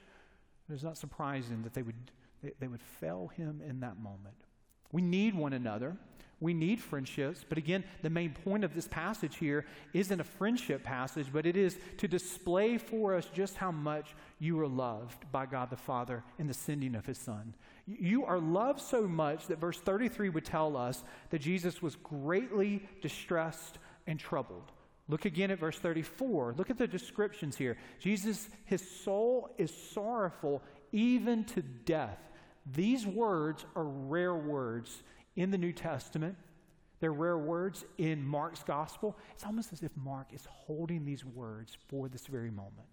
it 0.70 0.72
is 0.72 0.84
not 0.84 0.96
surprising 0.96 1.64
that 1.64 1.74
they 1.74 1.82
would, 1.82 1.96
they, 2.44 2.52
they 2.60 2.68
would 2.68 2.80
fail 2.80 3.32
him 3.36 3.60
in 3.68 3.80
that 3.80 3.98
moment. 3.98 4.36
We 4.92 5.02
need 5.02 5.34
one 5.34 5.52
another. 5.52 5.96
We 6.38 6.52
need 6.52 6.80
friendships, 6.80 7.44
but 7.48 7.56
again, 7.56 7.82
the 8.02 8.10
main 8.10 8.32
point 8.32 8.62
of 8.62 8.74
this 8.74 8.86
passage 8.86 9.36
here 9.36 9.64
isn't 9.94 10.20
a 10.20 10.24
friendship 10.24 10.82
passage, 10.82 11.28
but 11.32 11.46
it 11.46 11.56
is 11.56 11.78
to 11.96 12.06
display 12.06 12.76
for 12.76 13.14
us 13.14 13.26
just 13.32 13.56
how 13.56 13.70
much 13.70 14.14
you 14.38 14.60
are 14.60 14.68
loved 14.68 15.30
by 15.32 15.46
God 15.46 15.70
the 15.70 15.76
Father 15.76 16.22
in 16.38 16.46
the 16.46 16.52
sending 16.52 16.94
of 16.94 17.06
His 17.06 17.16
Son. 17.16 17.54
You 17.86 18.26
are 18.26 18.38
loved 18.38 18.80
so 18.80 19.08
much 19.08 19.46
that 19.46 19.60
verse 19.60 19.78
33 19.78 20.28
would 20.28 20.44
tell 20.44 20.76
us 20.76 21.04
that 21.30 21.40
Jesus 21.40 21.80
was 21.80 21.96
greatly 21.96 22.86
distressed 23.00 23.78
and 24.06 24.20
troubled. 24.20 24.72
Look 25.08 25.24
again 25.24 25.50
at 25.50 25.58
verse 25.58 25.78
34. 25.78 26.54
Look 26.58 26.68
at 26.68 26.76
the 26.76 26.86
descriptions 26.86 27.56
here. 27.56 27.78
Jesus, 27.98 28.50
his 28.64 28.86
soul 29.04 29.54
is 29.56 29.72
sorrowful 29.72 30.62
even 30.92 31.44
to 31.44 31.62
death. 31.62 32.18
These 32.74 33.06
words 33.06 33.64
are 33.76 33.84
rare 33.84 34.34
words 34.34 35.02
in 35.36 35.50
the 35.50 35.58
New 35.58 35.72
Testament. 35.72 36.36
They're 37.00 37.12
rare 37.12 37.38
words 37.38 37.84
in 37.98 38.24
Mark's 38.26 38.62
gospel. 38.62 39.16
It's 39.34 39.44
almost 39.44 39.72
as 39.72 39.82
if 39.82 39.90
Mark 39.96 40.28
is 40.32 40.46
holding 40.50 41.04
these 41.04 41.24
words 41.24 41.76
for 41.88 42.08
this 42.08 42.26
very 42.26 42.50
moment. 42.50 42.88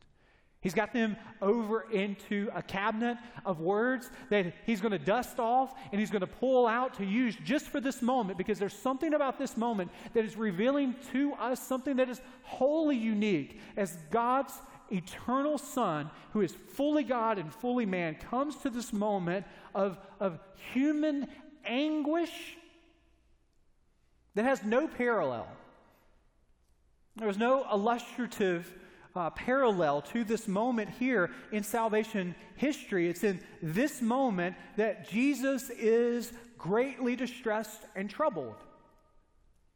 He's 0.63 0.73
got 0.73 0.93
them 0.93 1.17
over 1.41 1.91
into 1.91 2.49
a 2.55 2.61
cabinet 2.61 3.17
of 3.45 3.59
words 3.59 4.09
that 4.29 4.53
he's 4.65 4.79
going 4.79 4.93
to 4.93 4.97
dust 4.97 5.37
off 5.37 5.73
and 5.91 5.99
he's 5.99 6.09
going 6.09 6.21
to 6.21 6.27
pull 6.27 6.67
out 6.67 6.93
to 6.95 7.05
use 7.05 7.35
just 7.43 7.67
for 7.67 7.81
this 7.81 8.01
moment 8.01 8.37
because 8.37 8.59
there's 8.59 8.73
something 8.73 9.13
about 9.13 9.37
this 9.37 9.57
moment 9.57 9.91
that 10.13 10.23
is 10.23 10.37
revealing 10.37 10.95
to 11.11 11.33
us 11.33 11.61
something 11.61 11.97
that 11.97 12.07
is 12.07 12.21
wholly 12.43 12.95
unique 12.95 13.59
as 13.75 13.97
God's 14.09 14.53
eternal 14.89 15.57
Son, 15.57 16.09
who 16.31 16.41
is 16.41 16.53
fully 16.53 17.03
God 17.03 17.39
and 17.39 17.53
fully 17.53 17.85
man, 17.85 18.15
comes 18.15 18.55
to 18.57 18.69
this 18.69 18.93
moment 18.93 19.45
of, 19.75 19.97
of 20.21 20.39
human 20.73 21.27
anguish 21.65 22.31
that 24.35 24.45
has 24.45 24.63
no 24.63 24.87
parallel. 24.87 25.47
There's 27.15 27.37
no 27.37 27.65
illustrative 27.71 28.71
uh, 29.15 29.29
parallel 29.29 30.01
to 30.01 30.23
this 30.23 30.47
moment 30.47 30.89
here 30.89 31.29
in 31.51 31.63
salvation 31.63 32.33
history. 32.55 33.09
It's 33.09 33.23
in 33.23 33.39
this 33.61 34.01
moment 34.01 34.55
that 34.77 35.09
Jesus 35.09 35.69
is 35.69 36.33
greatly 36.57 37.15
distressed 37.15 37.83
and 37.95 38.09
troubled. 38.09 38.55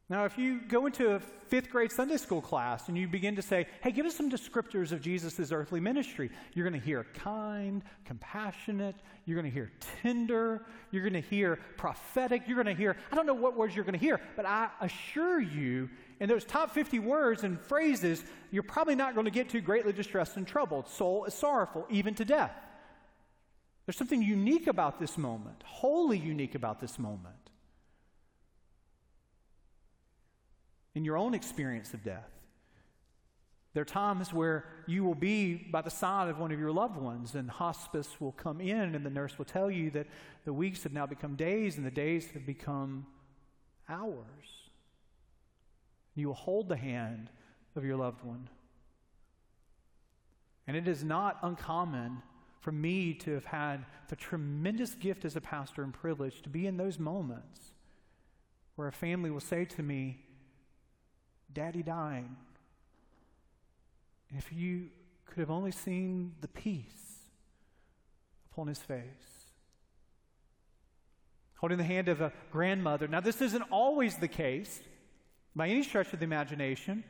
Now, 0.10 0.24
if 0.24 0.38
you 0.38 0.62
go 0.62 0.86
into 0.86 1.16
a 1.16 1.20
fifth 1.20 1.70
grade 1.70 1.92
Sunday 1.92 2.16
school 2.16 2.40
class 2.40 2.88
and 2.88 2.98
you 2.98 3.10
begin 3.10 3.36
to 3.36 3.42
say, 3.42 3.68
hey, 3.82 3.92
give 3.92 4.06
us 4.06 4.16
some 4.16 4.32
descriptors 4.32 4.94
of 4.94 5.02
Jesus' 5.02 5.52
earthly 5.52 5.82
ministry, 5.82 6.32
you're 6.54 6.68
going 6.68 6.80
to 6.80 6.86
hear 6.86 7.06
kind, 7.14 7.84
compassionate, 8.06 8.96
you're 9.26 9.36
going 9.36 9.52
to 9.52 9.54
hear 9.54 9.70
tender, 10.02 10.62
you're 10.92 11.02
going 11.02 11.22
to 11.22 11.30
hear 11.30 11.60
prophetic, 11.76 12.44
you're 12.48 12.56
going 12.56 12.74
to 12.74 12.82
hear, 12.82 12.96
I 13.12 13.16
don't 13.16 13.26
know 13.26 13.34
what 13.34 13.58
words 13.58 13.76
you're 13.76 13.84
going 13.84 14.00
to 14.00 14.00
hear, 14.00 14.22
but 14.38 14.46
I 14.46 14.70
assure 14.80 15.42
you, 15.42 15.90
in 16.22 16.30
those 16.30 16.46
top 16.46 16.72
50 16.72 17.00
words 17.00 17.44
and 17.44 17.60
phrases, 17.60 18.24
you're 18.50 18.64
probably 18.64 18.96
not 18.96 19.14
going 19.14 19.26
to 19.26 19.32
get 19.32 19.50
too 19.50 19.62
greatly 19.62 19.92
distressed 19.92 20.38
and 20.38 20.48
troubled. 20.48 20.88
Soul 20.88 21.26
is 21.26 21.34
sorrowful, 21.34 21.86
even 21.90 22.16
to 22.16 22.24
death. 22.24 22.56
There's 23.86 23.98
something 23.98 24.22
unique 24.22 24.68
about 24.68 25.02
this 25.02 25.18
moment, 25.18 25.64
wholly 25.66 26.18
unique 26.18 26.56
about 26.56 26.80
this 26.80 26.98
moment. 26.98 27.47
In 30.98 31.06
your 31.06 31.16
own 31.16 31.36
experience 31.36 31.94
of 31.94 32.04
death. 32.04 32.32
There 33.76 33.84
are 33.84 33.86
times 33.86 34.34
where 34.34 34.66
you 34.88 35.04
will 35.04 35.14
be 35.14 35.54
by 35.54 35.84
the 35.84 35.92
side 35.92 36.28
of 36.28 36.40
one 36.40 36.52
of 36.52 36.60
your 36.60 36.72
loved 36.72 36.98
ones, 36.98 37.36
and 37.36 37.52
hospice 37.52 38.20
will 38.20 38.32
come 38.32 38.60
in, 38.60 38.96
and 38.96 39.06
the 39.06 39.12
nurse 39.12 39.38
will 39.38 39.46
tell 39.46 39.70
you 39.70 39.92
that 39.92 40.08
the 40.44 40.52
weeks 40.52 40.82
have 40.82 40.94
now 40.94 41.06
become 41.06 41.36
days, 41.36 41.78
and 41.78 41.86
the 41.86 41.92
days 41.92 42.32
have 42.32 42.48
become 42.48 43.06
hours. 43.88 44.72
You 46.16 46.30
will 46.30 46.34
hold 46.34 46.68
the 46.68 46.78
hand 46.78 47.30
of 47.76 47.86
your 47.86 47.98
loved 47.98 48.24
one. 48.24 48.50
And 50.66 50.76
it 50.76 50.88
is 50.88 51.04
not 51.04 51.38
uncommon 51.44 52.24
for 52.60 52.72
me 52.72 53.14
to 53.14 53.36
have 53.36 53.46
had 53.46 53.86
the 54.10 54.16
tremendous 54.16 54.96
gift 54.96 55.26
as 55.26 55.36
a 55.36 55.42
pastor 55.42 55.84
and 55.84 55.94
privilege 55.94 56.42
to 56.42 56.50
be 56.50 56.66
in 56.66 56.78
those 56.78 56.98
moments 56.98 57.74
where 58.78 58.88
a 58.88 58.92
family 58.92 59.30
will 59.30 59.40
say 59.40 59.64
to 59.64 59.84
me, 59.84 60.24
Daddy 61.54 61.84
dying. 61.84 62.36
If 64.36 64.52
you 64.52 64.88
could 65.26 65.40
have 65.40 65.52
only 65.52 65.72
seen 65.72 66.34
the 66.42 66.48
peace 66.48 67.08
upon 68.52 68.68
his 68.68 68.80
face. 68.80 69.06
Holding 71.58 71.78
the 71.78 71.84
hand 71.84 72.08
of 72.08 72.22
a 72.22 72.32
grandmother. 72.52 73.08
Now, 73.08 73.20
this 73.20 73.42
isn't 73.42 73.64
always 73.72 74.16
the 74.18 74.28
case 74.28 74.80
by 75.56 75.68
any 75.68 75.84
stretch 75.84 76.14
of 76.14 76.20
the 76.20 76.26
imagination, 76.26 77.04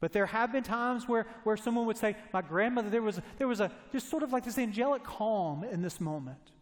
but 0.00 0.12
there 0.12 0.26
have 0.26 0.52
been 0.52 0.62
times 0.62 1.08
where, 1.08 1.26
where 1.44 1.56
someone 1.56 1.86
would 1.86 1.96
say, 1.96 2.16
My 2.32 2.42
grandmother, 2.42 2.90
there 2.90 3.02
was, 3.02 3.20
there 3.38 3.48
was 3.48 3.60
a 3.60 3.70
just 3.92 4.10
sort 4.10 4.22
of 4.22 4.32
like 4.32 4.44
this 4.44 4.58
angelic 4.58 5.04
calm 5.04 5.64
in 5.64 5.82
this 5.82 6.00
moment. 6.00 6.52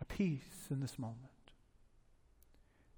A 0.00 0.04
peace 0.04 0.66
in 0.70 0.80
this 0.80 0.98
moment. 0.98 1.35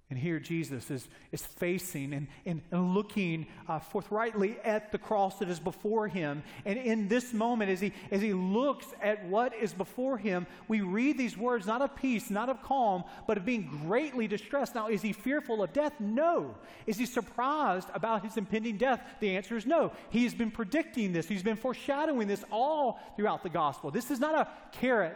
And 0.09 0.17
here 0.17 0.39
Jesus 0.39 0.89
is, 0.89 1.07
is 1.31 1.45
facing 1.45 2.13
and, 2.13 2.27
and, 2.43 2.63
and 2.71 2.95
looking 2.95 3.45
uh, 3.67 3.77
forthrightly 3.77 4.57
at 4.63 4.91
the 4.91 4.97
cross 4.97 5.37
that 5.37 5.49
is 5.49 5.59
before 5.59 6.07
him. 6.07 6.41
And 6.65 6.79
in 6.79 7.07
this 7.07 7.31
moment, 7.31 7.69
as 7.69 7.79
he, 7.79 7.93
as 8.09 8.19
he 8.19 8.33
looks 8.33 8.87
at 9.03 9.23
what 9.25 9.53
is 9.53 9.71
before 9.71 10.17
him, 10.17 10.47
we 10.67 10.81
read 10.81 11.15
these 11.15 11.37
words 11.37 11.67
not 11.67 11.83
of 11.83 11.95
peace, 11.95 12.31
not 12.31 12.49
of 12.49 12.63
calm, 12.63 13.03
but 13.27 13.37
of 13.37 13.45
being 13.45 13.69
greatly 13.85 14.27
distressed. 14.27 14.73
Now, 14.73 14.87
is 14.87 15.03
he 15.03 15.13
fearful 15.13 15.61
of 15.61 15.73
death? 15.73 15.93
No. 15.99 16.55
Is 16.87 16.97
he 16.97 17.05
surprised 17.05 17.89
about 17.93 18.23
his 18.23 18.35
impending 18.35 18.77
death? 18.77 19.03
The 19.19 19.37
answer 19.37 19.57
is 19.57 19.67
no. 19.67 19.91
He 20.09 20.23
has 20.23 20.33
been 20.33 20.49
predicting 20.49 21.13
this, 21.13 21.27
he's 21.27 21.43
been 21.43 21.55
foreshadowing 21.55 22.27
this 22.27 22.43
all 22.51 22.99
throughout 23.15 23.43
the 23.43 23.49
gospel. 23.49 23.91
This 23.91 24.09
is 24.09 24.19
not 24.19 24.33
a 24.33 24.47
carrot 24.71 25.15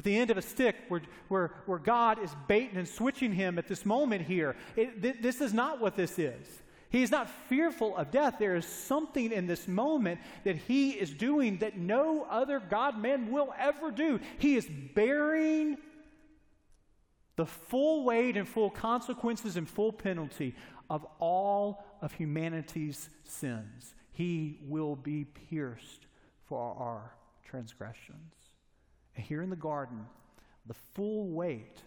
at 0.00 0.04
the 0.04 0.16
end 0.16 0.30
of 0.30 0.38
a 0.38 0.42
stick 0.42 0.76
where, 0.88 1.02
where, 1.28 1.50
where 1.66 1.78
God 1.78 2.22
is 2.24 2.34
baiting 2.48 2.78
and 2.78 2.88
switching 2.88 3.34
him 3.34 3.58
at 3.58 3.68
this 3.68 3.84
moment 3.84 4.22
here. 4.22 4.56
It, 4.74 5.02
th- 5.02 5.16
this 5.20 5.42
is 5.42 5.52
not 5.52 5.78
what 5.78 5.94
this 5.94 6.18
is. 6.18 6.62
He 6.88 7.02
is 7.02 7.10
not 7.10 7.28
fearful 7.50 7.94
of 7.98 8.10
death. 8.10 8.36
There 8.38 8.56
is 8.56 8.64
something 8.64 9.30
in 9.30 9.46
this 9.46 9.68
moment 9.68 10.20
that 10.44 10.56
he 10.56 10.92
is 10.92 11.10
doing 11.10 11.58
that 11.58 11.76
no 11.76 12.26
other 12.30 12.60
God 12.60 12.96
man 12.96 13.30
will 13.30 13.52
ever 13.58 13.90
do. 13.90 14.20
He 14.38 14.56
is 14.56 14.66
bearing 14.94 15.76
the 17.36 17.44
full 17.44 18.04
weight 18.04 18.38
and 18.38 18.48
full 18.48 18.70
consequences 18.70 19.58
and 19.58 19.68
full 19.68 19.92
penalty 19.92 20.54
of 20.88 21.06
all 21.18 21.84
of 22.00 22.12
humanity's 22.12 23.10
sins. 23.24 23.94
He 24.12 24.60
will 24.62 24.96
be 24.96 25.26
pierced 25.26 26.06
for 26.48 26.74
our 26.78 27.12
transgressions 27.44 28.39
here 29.14 29.42
in 29.42 29.50
the 29.50 29.56
garden 29.56 30.06
the 30.66 30.74
full 30.94 31.28
weight 31.28 31.82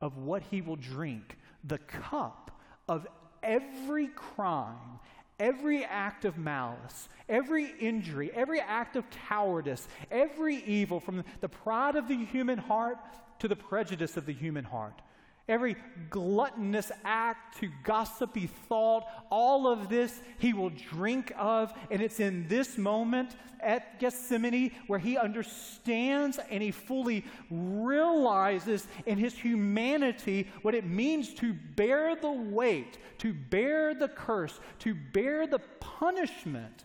of 0.00 0.16
what 0.18 0.42
he 0.50 0.60
will 0.60 0.76
drink, 0.76 1.36
the 1.62 1.78
cup 1.78 2.50
of 2.88 3.06
every 3.42 4.08
crime, 4.08 4.98
every 5.38 5.84
act 5.84 6.24
of 6.24 6.36
malice, 6.38 7.08
every 7.28 7.72
injury, 7.80 8.30
every 8.34 8.60
act 8.60 8.96
of 8.96 9.04
cowardice, 9.10 9.86
every 10.10 10.56
evil 10.64 11.00
from 11.00 11.24
the 11.40 11.48
pride 11.48 11.96
of 11.96 12.08
the 12.08 12.24
human 12.24 12.58
heart 12.58 12.98
to 13.38 13.48
the 13.48 13.56
prejudice 13.56 14.16
of 14.16 14.26
the 14.26 14.32
human 14.32 14.64
heart. 14.64 15.00
Every 15.48 15.76
gluttonous 16.08 16.90
act 17.04 17.58
to 17.60 17.68
gossipy 17.82 18.46
thought, 18.68 19.06
all 19.30 19.66
of 19.66 19.88
this 19.88 20.20
he 20.38 20.52
will 20.52 20.70
drink 20.70 21.32
of. 21.36 21.72
And 21.90 22.00
it's 22.00 22.20
in 22.20 22.48
this 22.48 22.78
moment 22.78 23.36
at 23.60 23.98
Gethsemane 24.00 24.72
where 24.86 24.98
he 24.98 25.18
understands 25.18 26.38
and 26.50 26.62
he 26.62 26.70
fully 26.70 27.24
realizes 27.50 28.86
in 29.06 29.18
his 29.18 29.34
humanity 29.34 30.48
what 30.62 30.74
it 30.74 30.86
means 30.86 31.34
to 31.34 31.52
bear 31.76 32.16
the 32.16 32.32
weight, 32.32 32.98
to 33.18 33.34
bear 33.34 33.94
the 33.94 34.08
curse, 34.08 34.58
to 34.80 34.94
bear 34.94 35.46
the 35.46 35.60
punishment 35.80 36.84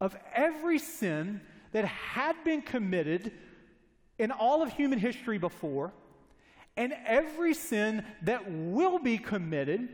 of 0.00 0.16
every 0.34 0.78
sin 0.78 1.40
that 1.72 1.84
had 1.84 2.36
been 2.44 2.62
committed 2.62 3.32
in 4.18 4.30
all 4.30 4.62
of 4.62 4.72
human 4.72 4.98
history 4.98 5.38
before 5.38 5.92
and 6.76 6.94
every 7.06 7.54
sin 7.54 8.04
that 8.22 8.50
will 8.50 8.98
be 8.98 9.18
committed 9.18 9.88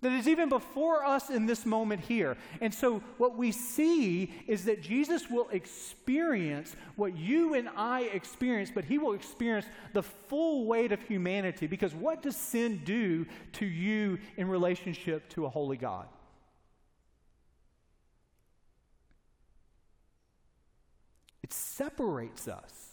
that 0.00 0.12
is 0.12 0.28
even 0.28 0.48
before 0.48 1.04
us 1.04 1.28
in 1.28 1.46
this 1.46 1.66
moment 1.66 2.00
here. 2.00 2.36
And 2.60 2.72
so, 2.72 3.02
what 3.16 3.36
we 3.36 3.50
see 3.50 4.32
is 4.46 4.64
that 4.66 4.80
Jesus 4.80 5.28
will 5.28 5.48
experience 5.50 6.76
what 6.94 7.16
you 7.16 7.54
and 7.54 7.68
I 7.76 8.02
experience, 8.02 8.70
but 8.72 8.84
he 8.84 8.98
will 8.98 9.14
experience 9.14 9.66
the 9.94 10.04
full 10.04 10.66
weight 10.66 10.92
of 10.92 11.02
humanity. 11.02 11.66
Because 11.66 11.94
what 11.94 12.22
does 12.22 12.36
sin 12.36 12.82
do 12.84 13.26
to 13.54 13.66
you 13.66 14.18
in 14.36 14.48
relationship 14.48 15.28
to 15.30 15.46
a 15.46 15.48
holy 15.48 15.76
God? 15.76 16.06
It 21.42 21.52
separates 21.52 22.46
us, 22.46 22.92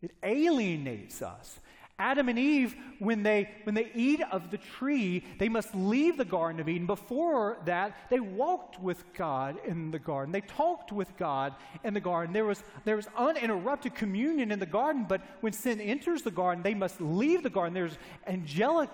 it 0.00 0.12
alienates 0.22 1.20
us. 1.20 1.60
Adam 2.00 2.28
and 2.28 2.38
Eve, 2.38 2.76
when 3.00 3.24
they, 3.24 3.50
when 3.64 3.74
they 3.74 3.90
eat 3.92 4.20
of 4.30 4.50
the 4.50 4.58
tree, 4.58 5.24
they 5.38 5.48
must 5.48 5.74
leave 5.74 6.16
the 6.16 6.24
Garden 6.24 6.60
of 6.60 6.68
Eden. 6.68 6.86
Before 6.86 7.58
that, 7.64 8.08
they 8.08 8.20
walked 8.20 8.80
with 8.80 9.02
God 9.14 9.56
in 9.66 9.90
the 9.90 9.98
garden. 9.98 10.30
They 10.30 10.42
talked 10.42 10.92
with 10.92 11.16
God 11.16 11.54
in 11.82 11.94
the 11.94 12.00
garden. 12.00 12.32
There 12.32 12.44
was, 12.44 12.62
there 12.84 12.94
was 12.94 13.08
uninterrupted 13.16 13.96
communion 13.96 14.52
in 14.52 14.60
the 14.60 14.66
garden, 14.66 15.06
but 15.08 15.22
when 15.40 15.52
sin 15.52 15.80
enters 15.80 16.22
the 16.22 16.30
garden, 16.30 16.62
they 16.62 16.74
must 16.74 17.00
leave 17.00 17.42
the 17.42 17.50
garden. 17.50 17.74
There's 17.74 17.98
angelic 18.28 18.90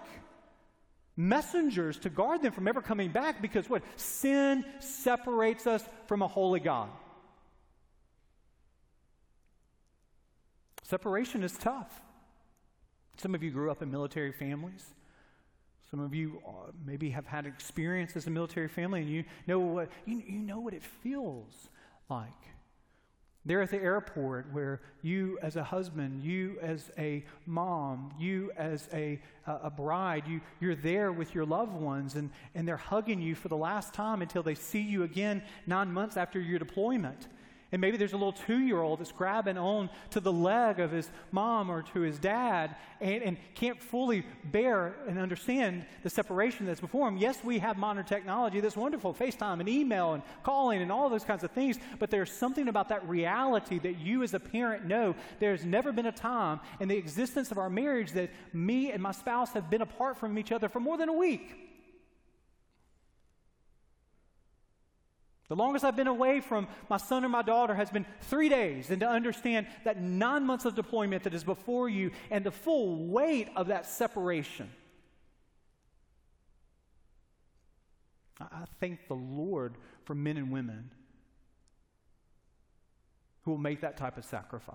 messengers 1.17 1.99
to 1.99 2.09
guard 2.11 2.43
them 2.43 2.53
from 2.53 2.67
ever 2.67 2.81
coming 2.81 3.11
back 3.11 3.43
because 3.43 3.69
what? 3.69 3.83
Sin 3.97 4.65
separates 4.81 5.67
us 5.67 5.85
from 6.07 6.23
a 6.23 6.29
holy 6.29 6.61
God. 6.61 6.89
Separation 10.85 11.43
is 11.43 11.53
tough. 11.53 12.01
Some 13.17 13.35
of 13.35 13.43
you 13.43 13.51
grew 13.51 13.71
up 13.71 13.83
in 13.83 13.91
military 13.91 14.33
families. 14.33 14.95
Some 15.91 16.01
of 16.01 16.15
you 16.15 16.43
uh, 16.47 16.73
maybe 16.85 17.11
have 17.11 17.27
had 17.27 17.47
experience 17.47 18.17
as 18.17 18.27
a 18.27 18.31
military 18.31 18.69
family, 18.69 19.03
and 19.03 19.11
you 19.11 19.25
know 19.47 19.61
what 19.61 19.91
you, 20.07 20.23
you 20.27 20.39
know 20.39 20.59
what 20.59 20.75
it 20.75 20.83
feels 20.83 21.69
like. 22.09 22.33
There 23.47 23.61
at 23.61 23.71
the 23.71 23.81
airport, 23.81 24.47
where 24.53 24.81
you 25.03 25.39
as 25.43 25.57
a 25.57 25.63
husband, 25.63 26.23
you 26.23 26.57
as 26.63 26.91
a 26.97 27.25
mom, 27.45 28.15
you 28.19 28.51
as 28.57 28.89
a, 28.93 29.21
a 29.47 29.71
bride, 29.71 30.27
you, 30.27 30.41
you're 30.61 30.75
there 30.75 31.13
with 31.13 31.35
your 31.35 31.45
loved 31.45 31.75
ones, 31.75 32.15
and, 32.15 32.31
and 32.55 32.67
they're 32.67 32.79
hugging 32.79 33.21
you 33.21 33.35
for 33.35 33.49
the 33.49 33.57
last 33.57 33.93
time 33.93 34.23
until 34.23 34.43
they 34.43 34.55
see 34.55 34.81
you 34.81 35.03
again 35.03 35.43
nine 35.67 35.93
months 35.93 36.17
after 36.17 36.41
your 36.41 36.59
deployment. 36.59 37.29
And 37.73 37.81
maybe 37.81 37.97
there's 37.97 38.13
a 38.13 38.17
little 38.17 38.33
two 38.33 38.61
year 38.61 38.81
old 38.81 39.01
that's 39.01 39.11
grabbing 39.11 39.59
on 39.59 39.91
to 40.11 40.21
the 40.21 40.33
leg 40.33 40.79
of 40.79 40.93
his 40.93 41.11
mom 41.33 41.71
or 41.71 41.83
to 41.83 42.01
his 42.01 42.19
dad 42.19 42.77
and, 43.01 43.23
and, 43.23 43.37
can't 43.55 43.81
fully 43.81 44.25
bear 44.45 44.95
and 45.09 45.19
understand 45.19 45.85
the 46.03 46.11
separation 46.11 46.67
that's 46.67 46.81
before 46.81 47.09
him. 47.09 47.17
Yes, 47.17 47.39
we 47.43 47.59
have 47.59 47.77
modern 47.77 48.05
technology 48.05 48.61
that's 48.61 48.77
wonderful 48.77 49.15
FaceTime 49.15 49.61
and 49.61 49.69
email 49.69 50.15
and 50.15 50.23
calling 50.43 50.83
and 50.83 50.91
all 50.91 51.09
those 51.09 51.25
kinds 51.25 51.45
of 51.45 51.51
things, 51.53 51.79
but 51.99 52.11
there's 52.11 52.33
something 52.33 52.69
about 52.69 52.89
that 52.89 53.09
reality 53.09 53.79
that 53.81 53.99
you 53.99 54.23
as 54.23 54.35
a 54.35 54.41
parent 54.41 54.87
know 54.87 55.15
there's 55.39 55.65
never 55.65 55.93
been 55.93 56.07
a 56.07 56.13
time 56.13 56.61
in 56.81 56.89
the 56.89 56.97
existence 56.97 57.51
of 57.51 57.59
our 57.59 57.71
marriage 57.71 58.13
that 58.13 58.31
me 58.53 58.93
and 58.93 59.03
my 59.03 59.13
spouse 59.13 59.53
have 59.53 59.71
been 59.71 59.83
apart 59.83 60.17
from 60.17 60.39
each 60.39 60.53
other 60.53 60.69
for 60.69 60.81
more 60.81 60.97
than 60.97 61.09
a 61.09 61.13
week. 61.13 61.64
The 65.55 65.63
longest 65.63 65.85
I've 65.85 65.95
been 65.95 66.09
away 66.09 66.41
from 66.41 66.67
my 66.91 66.97
son 66.97 67.25
or 67.25 67.29
my 67.29 67.43
daughter 67.43 67.77
has 67.77 67.89
been 67.89 68.05
three 68.23 68.49
days, 68.49 68.91
and 68.91 68.99
to 68.99 69.09
understand 69.09 69.69
that 69.85 70.03
nine 70.03 70.45
months 70.45 70.65
of 70.65 70.75
deployment 70.75 71.23
that 71.23 71.33
is 71.33 71.45
before 71.45 71.89
you 71.89 72.11
and 72.33 72.45
the 72.45 72.51
full 72.51 73.07
weight 73.07 73.51
of 73.55 73.69
that 73.69 73.87
separation. 73.87 74.69
I 78.41 78.65
thank 78.81 79.07
the 79.07 79.15
Lord 79.15 79.77
for 80.03 80.17
men 80.17 80.39
and 80.39 80.51
women 80.51 80.91
who 83.43 83.53
will 83.53 83.59
make 83.59 83.83
that 83.83 83.97
type 83.97 84.19
of 84.19 84.25
sacrifice 84.25 84.75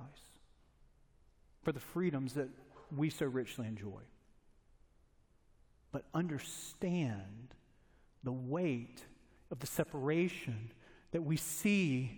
for 1.61 1.73
the 1.73 1.81
freedoms 1.81 2.35
that 2.35 2.47
we 2.95 3.09
so 3.09 3.25
richly 3.25 3.67
enjoy. 3.67 3.99
But 5.91 6.05
understand 6.13 7.53
the 8.23 8.31
weight 8.31 9.03
of 9.51 9.59
the 9.59 9.67
separation 9.67 10.71
that 11.11 11.23
we 11.23 11.37
see 11.37 12.11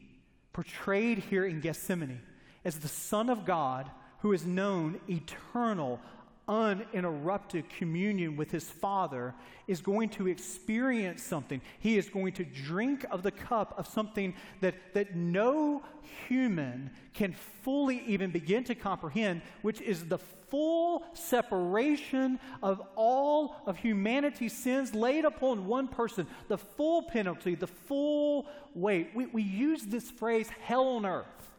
portrayed 0.54 1.20
here 1.20 1.46
in 1.46 1.62
Gethsemane 1.62 2.22
as 2.66 2.80
the 2.80 2.88
Son 2.88 3.30
of 3.30 3.46
God 3.46 3.90
who 4.20 4.34
is 4.34 4.46
known 4.46 5.00
eternal, 5.10 6.00
uninterrupted 6.48 7.70
communion 7.70 8.36
with 8.36 8.52
his 8.52 8.70
Father 8.70 9.34
is 9.68 9.82
going 9.82 10.10
to 10.10 10.28
experience 10.28 11.24
something. 11.24 11.62
He 11.80 11.98
is 11.98 12.10
going 12.10 12.34
to 12.34 12.44
drink 12.44 13.06
of 13.12 13.24
the 13.24 13.32
cup 13.32 13.74
of 13.78 13.88
something 13.88 14.34
that, 14.60 14.76
that 14.94 15.16
no 15.16 15.84
human 16.28 16.92
can 17.14 17.34
fully 17.64 18.04
even 18.08 18.32
begin 18.32 18.64
to 18.66 18.76
comprehend, 18.76 19.42
which 19.62 19.82
is 19.82 20.06
the 20.06 20.18
full 20.18 21.04
separation 21.14 22.38
of 22.62 22.82
all 22.96 23.56
of 23.66 23.78
humanity's 23.78 24.54
sins 24.54 24.94
laid 24.94 25.24
upon 25.24 25.66
one 25.66 25.88
person, 25.88 26.28
the 26.50 26.58
full 26.58 27.04
penalty, 27.04 27.56
the 27.56 27.68
full 27.68 28.48
weight. 28.76 29.12
We, 29.16 29.28
we 29.28 29.44
use 29.44 29.84
this 29.84 30.12
phrase, 30.12 30.50
hell 30.50 30.88
on 30.90 31.06
earth. 31.06 31.51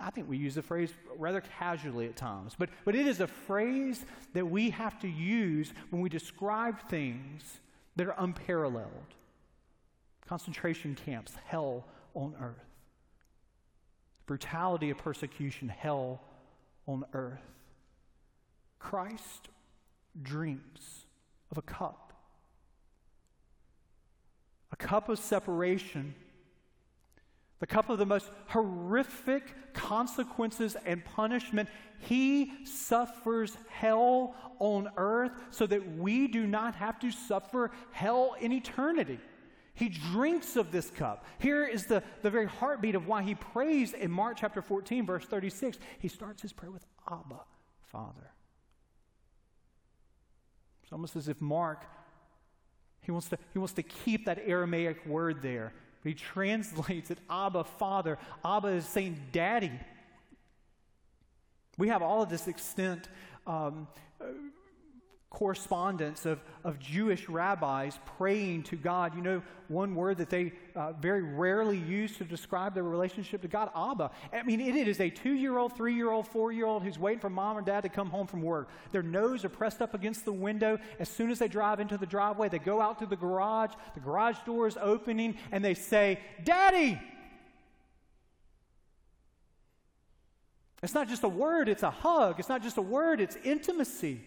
I 0.00 0.10
think 0.10 0.28
we 0.28 0.36
use 0.36 0.56
the 0.56 0.62
phrase 0.62 0.92
rather 1.16 1.40
casually 1.58 2.06
at 2.06 2.16
times, 2.16 2.54
but, 2.58 2.70
but 2.84 2.96
it 2.96 3.06
is 3.06 3.20
a 3.20 3.26
phrase 3.26 4.04
that 4.34 4.44
we 4.44 4.70
have 4.70 4.98
to 5.00 5.08
use 5.08 5.72
when 5.90 6.02
we 6.02 6.08
describe 6.08 6.88
things 6.88 7.60
that 7.94 8.06
are 8.06 8.14
unparalleled. 8.18 9.14
Concentration 10.28 10.96
camps, 10.96 11.34
hell 11.46 11.84
on 12.14 12.34
earth. 12.40 12.56
Brutality 14.26 14.90
of 14.90 14.98
persecution, 14.98 15.68
hell 15.68 16.20
on 16.88 17.04
earth. 17.12 17.38
Christ 18.80 19.48
drinks 20.20 21.06
of 21.50 21.58
a 21.58 21.62
cup, 21.62 22.12
a 24.72 24.76
cup 24.76 25.08
of 25.08 25.18
separation, 25.18 26.14
the 27.58 27.66
cup 27.66 27.88
of 27.88 27.98
the 27.98 28.06
most 28.06 28.30
horrific 28.48 29.72
consequences 29.72 30.76
and 30.84 31.04
punishment. 31.04 31.68
He 32.00 32.52
suffers 32.64 33.56
hell 33.68 34.34
on 34.58 34.90
earth 34.96 35.32
so 35.50 35.66
that 35.66 35.96
we 35.96 36.28
do 36.28 36.46
not 36.46 36.74
have 36.76 36.98
to 37.00 37.10
suffer 37.10 37.70
hell 37.92 38.36
in 38.40 38.52
eternity. 38.52 39.18
He 39.74 39.90
drinks 39.90 40.56
of 40.56 40.72
this 40.72 40.90
cup. 40.90 41.26
Here 41.38 41.66
is 41.66 41.84
the, 41.84 42.02
the 42.22 42.30
very 42.30 42.46
heartbeat 42.46 42.94
of 42.94 43.06
why 43.06 43.22
he 43.22 43.34
prays 43.34 43.92
in 43.92 44.10
Mark 44.10 44.38
chapter 44.38 44.62
14, 44.62 45.04
verse 45.04 45.24
36. 45.26 45.78
He 45.98 46.08
starts 46.08 46.40
his 46.40 46.52
prayer 46.52 46.70
with 46.72 46.84
Abba, 47.10 47.40
Father. 47.82 48.32
It's 50.82 50.92
almost 50.92 51.16
as 51.16 51.28
if 51.28 51.40
Mark, 51.42 51.84
he 53.02 53.10
wants 53.10 53.28
to, 53.28 53.38
he 53.52 53.58
wants 53.58 53.74
to 53.74 53.82
keep 53.82 54.24
that 54.26 54.38
Aramaic 54.46 55.04
word 55.04 55.42
there. 55.42 55.74
He 56.06 56.14
translates 56.14 57.10
it 57.10 57.18
Abba, 57.28 57.64
Father. 57.64 58.16
Abba 58.44 58.68
is 58.68 58.86
saying 58.86 59.20
daddy. 59.32 59.72
We 61.78 61.88
have 61.88 62.00
all 62.00 62.22
of 62.22 62.28
this 62.28 62.46
extent 62.46 63.08
um, 63.44 63.88
correspondence 65.30 66.24
of, 66.24 66.40
of 66.64 66.78
Jewish 66.78 67.28
rabbis 67.28 67.98
praying 68.16 68.62
to 68.64 68.76
God. 68.76 69.14
You 69.14 69.22
know, 69.22 69.42
one 69.68 69.94
word 69.94 70.18
that 70.18 70.30
they 70.30 70.52
uh, 70.74 70.92
very 70.92 71.22
rarely 71.22 71.78
use 71.78 72.16
to 72.18 72.24
describe 72.24 72.74
their 72.74 72.84
relationship 72.84 73.42
to 73.42 73.48
God 73.48 73.70
Abba. 73.74 74.10
I 74.32 74.42
mean, 74.44 74.60
it, 74.60 74.88
is 74.88 75.00
a 75.00 75.10
two 75.10 75.34
year 75.34 75.58
old, 75.58 75.76
three 75.76 75.94
year 75.94 76.10
old, 76.10 76.28
four 76.28 76.52
year 76.52 76.66
old 76.66 76.82
who's 76.82 76.98
waiting 76.98 77.20
for 77.20 77.28
mom 77.28 77.58
or 77.58 77.62
dad 77.62 77.82
to 77.82 77.88
come 77.88 78.08
home 78.08 78.26
from 78.26 78.40
work. 78.40 78.68
Their 78.92 79.02
nose 79.02 79.44
are 79.44 79.48
pressed 79.48 79.82
up 79.82 79.94
against 79.94 80.24
the 80.24 80.32
window. 80.32 80.78
As 80.98 81.08
soon 81.08 81.30
as 81.30 81.38
they 81.38 81.48
drive 81.48 81.80
into 81.80 81.98
the 81.98 82.06
driveway, 82.06 82.48
they 82.48 82.58
go 82.58 82.80
out 82.80 82.98
to 83.00 83.06
the 83.06 83.16
garage. 83.16 83.72
The 83.94 84.00
garage 84.00 84.38
door 84.46 84.66
is 84.66 84.78
opening, 84.80 85.36
and 85.50 85.64
they 85.64 85.74
say, 85.74 86.20
Daddy! 86.44 87.00
It's 90.82 90.94
not 90.94 91.08
just 91.08 91.24
a 91.24 91.28
word, 91.28 91.68
it's 91.68 91.82
a 91.82 91.90
hug. 91.90 92.38
It's 92.38 92.48
not 92.48 92.62
just 92.62 92.76
a 92.76 92.82
word, 92.82 93.20
it's 93.20 93.36
intimacy. 93.42 94.20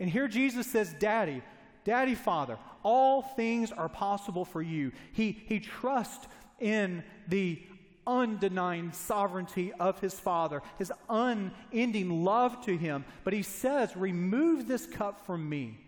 And 0.00 0.08
here 0.08 0.28
Jesus 0.28 0.66
says, 0.66 0.94
Daddy, 0.98 1.42
Daddy, 1.84 2.14
Father, 2.14 2.58
all 2.82 3.22
things 3.22 3.72
are 3.72 3.88
possible 3.88 4.44
for 4.44 4.62
you. 4.62 4.92
He, 5.12 5.42
he 5.46 5.60
trusts 5.60 6.26
in 6.60 7.02
the 7.26 7.62
undenying 8.06 8.94
sovereignty 8.94 9.72
of 9.74 10.00
his 10.00 10.14
Father, 10.14 10.62
his 10.78 10.92
unending 11.08 12.24
love 12.24 12.64
to 12.64 12.76
him. 12.76 13.04
But 13.24 13.34
he 13.34 13.42
says, 13.42 13.96
Remove 13.96 14.66
this 14.66 14.86
cup 14.86 15.26
from 15.26 15.48
me. 15.48 15.78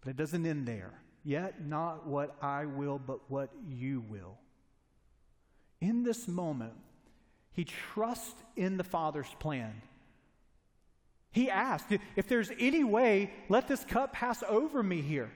But 0.00 0.10
it 0.10 0.16
doesn't 0.16 0.46
end 0.46 0.66
there. 0.66 0.92
Yet 1.24 1.66
not 1.66 2.06
what 2.06 2.36
I 2.40 2.64
will, 2.64 2.98
but 2.98 3.30
what 3.30 3.50
you 3.68 4.02
will. 4.08 4.38
In 5.80 6.02
this 6.02 6.26
moment, 6.26 6.72
he 7.52 7.64
trusts 7.64 8.42
in 8.56 8.76
the 8.76 8.84
Father's 8.84 9.34
plan. 9.38 9.82
He 11.30 11.50
asked, 11.50 11.92
If 12.16 12.28
there's 12.28 12.50
any 12.58 12.84
way, 12.84 13.32
let 13.48 13.68
this 13.68 13.84
cup 13.84 14.12
pass 14.12 14.42
over 14.48 14.82
me 14.82 15.00
here. 15.00 15.30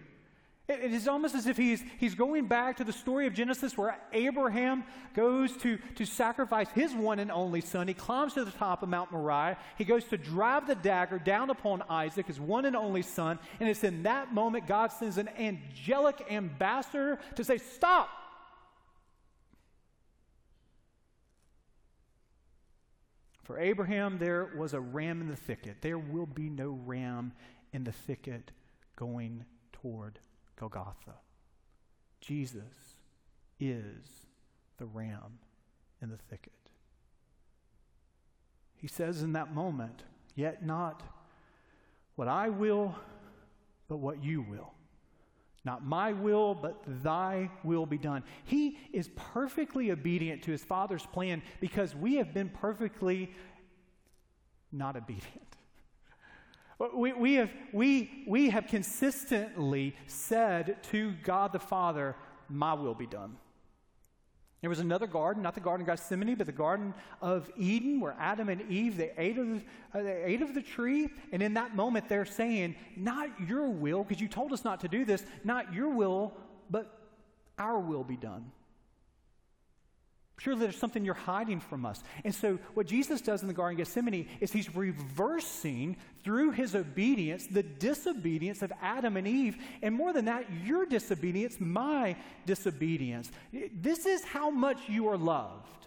It 0.69 0.93
is 0.93 1.09
almost 1.09 1.35
as 1.35 1.49
if 1.49 1.57
he's, 1.57 1.83
he's 1.99 2.15
going 2.15 2.47
back 2.47 2.77
to 2.77 2.85
the 2.85 2.93
story 2.93 3.27
of 3.27 3.35
Genesis 3.35 3.77
where 3.77 3.99
Abraham 4.13 4.85
goes 5.13 5.57
to, 5.59 5.77
to 5.97 6.05
sacrifice 6.07 6.69
his 6.71 6.95
one 6.95 7.19
and 7.19 7.33
only 7.33 7.61
son. 7.61 7.89
He 7.89 7.95
climbs 7.95 8.35
to 8.35 8.45
the 8.45 8.53
top 8.53 8.83
of 8.83 8.89
Mount 8.89 9.11
Moriah. 9.11 9.59
He 9.77 9.85
goes 9.85 10.05
to 10.05 10.17
drive 10.17 10.69
the 10.69 10.77
dagger 10.77 11.19
down 11.19 11.51
upon 11.51 11.83
Isaac, 11.91 12.29
his 12.29 12.41
one 12.41 12.65
and 12.65 12.77
only 12.77 13.03
son. 13.03 13.41
And 13.59 13.69
it's 13.69 13.83
in 13.83 14.05
that 14.05 14.33
moment 14.33 14.69
God 14.69 14.93
sends 14.93 15.19
an 15.19 15.29
angelic 15.37 16.25
ambassador 16.31 17.19
to 17.35 17.45
say, 17.45 17.59
Stop! 17.59 18.09
For 23.53 23.61
Abraham, 23.61 24.17
there 24.17 24.49
was 24.57 24.73
a 24.73 24.81
ram 24.81 25.21
in 25.21 25.29
the 25.29 25.37
thicket. 25.37 25.83
There 25.83 25.99
will 25.99 26.25
be 26.25 26.49
no 26.49 26.71
ram 26.87 27.35
in 27.75 27.85
the 27.85 27.93
thicket 27.93 28.51
going 28.97 29.45
toward 29.75 30.19
Golgotha. 30.59 31.17
Jesus 32.23 32.97
is 33.61 34.25
the 34.79 34.87
ram 34.87 35.39
in 36.01 36.09
the 36.09 36.17
thicket. 36.17 36.55
He 38.75 38.87
says 38.87 39.23
in 39.23 39.35
that 39.35 39.53
moment, 39.53 40.05
Yet 40.35 40.65
not 40.65 41.03
what 42.17 42.29
I 42.29 42.49
will, 42.49 42.95
but 43.87 43.99
what 43.99 44.25
you 44.25 44.41
will. 44.41 44.73
Not 45.65 45.87
my 45.87 46.13
will, 46.13 46.55
but 46.55 46.83
thy 46.87 47.51
will 47.63 47.87
be 47.87 47.99
done. 47.99 48.25
He 48.45 48.79
is 48.93 49.09
perfectly 49.15 49.93
obedient 49.93 50.43
to 50.43 50.51
his 50.51 50.65
Father's 50.65 51.07
plan 51.07 51.43
because 51.61 51.95
we 51.95 52.17
have 52.17 52.35
been 52.35 52.49
perfectly 52.49 53.33
not 54.71 54.97
obedient. 54.97 55.27
We, 56.97 57.13
we, 57.13 57.35
have, 57.35 57.51
we, 57.73 58.25
we 58.27 58.51
have 58.51 58.67
consistently 58.67 59.95
said 60.09 60.83
to 60.91 61.13
God 61.23 61.53
the 61.53 61.61
Father, 61.61 62.17
My 62.49 62.75
will 62.75 62.97
be 62.97 63.07
done. 63.07 63.37
There 64.63 64.71
was 64.71 64.79
another 64.79 65.09
garden, 65.09 65.43
not 65.43 65.57
the 65.57 65.61
Garden 65.61 65.83
of 65.83 65.89
Gethsemane, 65.89 66.37
but 66.37 66.47
the 66.47 66.53
Garden 66.53 66.95
of 67.21 67.51
Eden, 67.57 68.01
where 68.01 68.15
Adam 68.17 68.49
and 68.49 68.63
Eve 68.71 68.97
they 68.97 69.11
ate 69.19 69.37
of, 69.37 69.65
uh, 69.93 70.03
they 70.03 70.23
ate 70.25 70.41
of 70.41 70.55
the 70.55 70.63
tree, 70.63 71.11
and 71.33 71.43
in 71.43 71.55
that 71.55 71.75
moment 71.75 72.09
they're 72.09 72.25
saying, 72.25 72.77
"Not 72.97 73.29
your 73.41 73.69
will, 73.69 74.05
because 74.05 74.23
you 74.23 74.29
told 74.29 74.53
us 74.53 74.65
not 74.65 74.79
to 74.81 74.89
do 74.89 75.05
this. 75.05 75.27
Not 75.43 75.75
your 75.75 75.89
will, 75.89 76.33
but 76.71 76.97
our 77.59 77.81
will 77.81 78.05
be 78.05 78.17
done." 78.17 78.53
Surely 80.43 80.59
there's 80.59 80.77
something 80.77 81.05
you're 81.05 81.15
hiding 81.15 81.61
from 81.61 81.87
us. 81.87 82.03
And 82.25 82.35
so, 82.35 82.59
what 82.75 82.89
Jesus 82.89 83.21
does 83.21 83.43
in 83.43 83.49
the 83.49 83.55
Garden 83.55 83.81
of 83.81 83.87
Gethsemane 83.87 84.27
is 84.41 84.51
he's 84.51 84.75
reversing 84.75 85.97
through 86.25 86.51
his 86.51 86.75
obedience 86.75 87.47
the 87.47 87.63
disobedience 87.63 88.61
of 88.61 88.73
Adam 88.83 89.17
and 89.17 89.29
Eve. 89.29 89.57
And 89.83 89.95
more 89.95 90.13
than 90.13 90.25
that, 90.25 90.47
your 90.65 90.85
disobedience, 90.85 91.61
my 91.61 92.17
disobedience. 92.45 93.31
This 93.73 94.05
is 94.05 94.25
how 94.25 94.51
much 94.51 94.89
you 94.89 95.07
are 95.11 95.17
loved. 95.17 95.87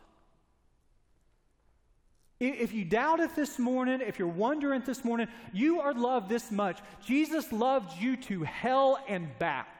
If 2.39 2.73
you 2.73 2.85
doubt 2.85 3.19
it 3.19 3.35
this 3.35 3.59
morning, 3.59 3.99
if 3.99 4.17
you're 4.17 4.27
wondering 4.29 4.83
this 4.85 5.03
morning, 5.03 5.27
you 5.51 5.81
are 5.81 5.93
loved 5.93 6.29
this 6.29 6.49
much. 6.49 6.79
Jesus 7.05 7.51
loved 7.51 8.01
you 8.01 8.15
to 8.17 8.43
hell 8.43 9.03
and 9.09 9.37
back. 9.37 9.74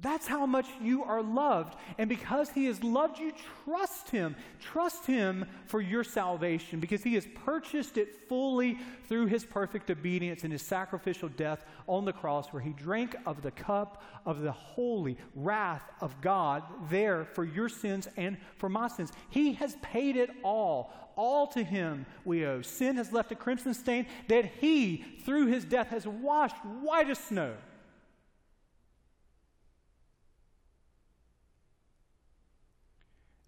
That's 0.00 0.26
how 0.26 0.44
much 0.44 0.66
you 0.82 1.04
are 1.04 1.22
loved. 1.22 1.76
And 1.98 2.08
because 2.08 2.50
He 2.50 2.66
has 2.66 2.82
loved 2.82 3.18
you, 3.18 3.32
trust 3.64 4.10
Him. 4.10 4.34
Trust 4.60 5.06
Him 5.06 5.46
for 5.66 5.80
your 5.80 6.02
salvation 6.02 6.80
because 6.80 7.02
He 7.02 7.14
has 7.14 7.26
purchased 7.44 7.96
it 7.96 8.28
fully 8.28 8.76
through 9.08 9.26
His 9.26 9.44
perfect 9.44 9.90
obedience 9.90 10.42
and 10.42 10.52
His 10.52 10.62
sacrificial 10.62 11.28
death 11.28 11.64
on 11.86 12.04
the 12.04 12.12
cross, 12.12 12.52
where 12.52 12.60
He 12.62 12.72
drank 12.72 13.14
of 13.24 13.40
the 13.40 13.52
cup 13.52 14.02
of 14.26 14.40
the 14.40 14.52
holy 14.52 15.16
wrath 15.36 15.88
of 16.00 16.20
God 16.20 16.64
there 16.90 17.24
for 17.24 17.44
your 17.44 17.68
sins 17.68 18.08
and 18.16 18.36
for 18.56 18.68
my 18.68 18.88
sins. 18.88 19.12
He 19.30 19.52
has 19.54 19.76
paid 19.80 20.16
it 20.16 20.30
all. 20.42 20.92
All 21.16 21.46
to 21.48 21.62
Him 21.62 22.04
we 22.24 22.44
owe. 22.44 22.62
Sin 22.62 22.96
has 22.96 23.12
left 23.12 23.30
a 23.30 23.36
crimson 23.36 23.72
stain 23.72 24.06
that 24.26 24.46
He, 24.60 25.04
through 25.24 25.46
His 25.46 25.64
death, 25.64 25.90
has 25.90 26.04
washed 26.04 26.56
white 26.82 27.08
as 27.08 27.18
snow. 27.18 27.54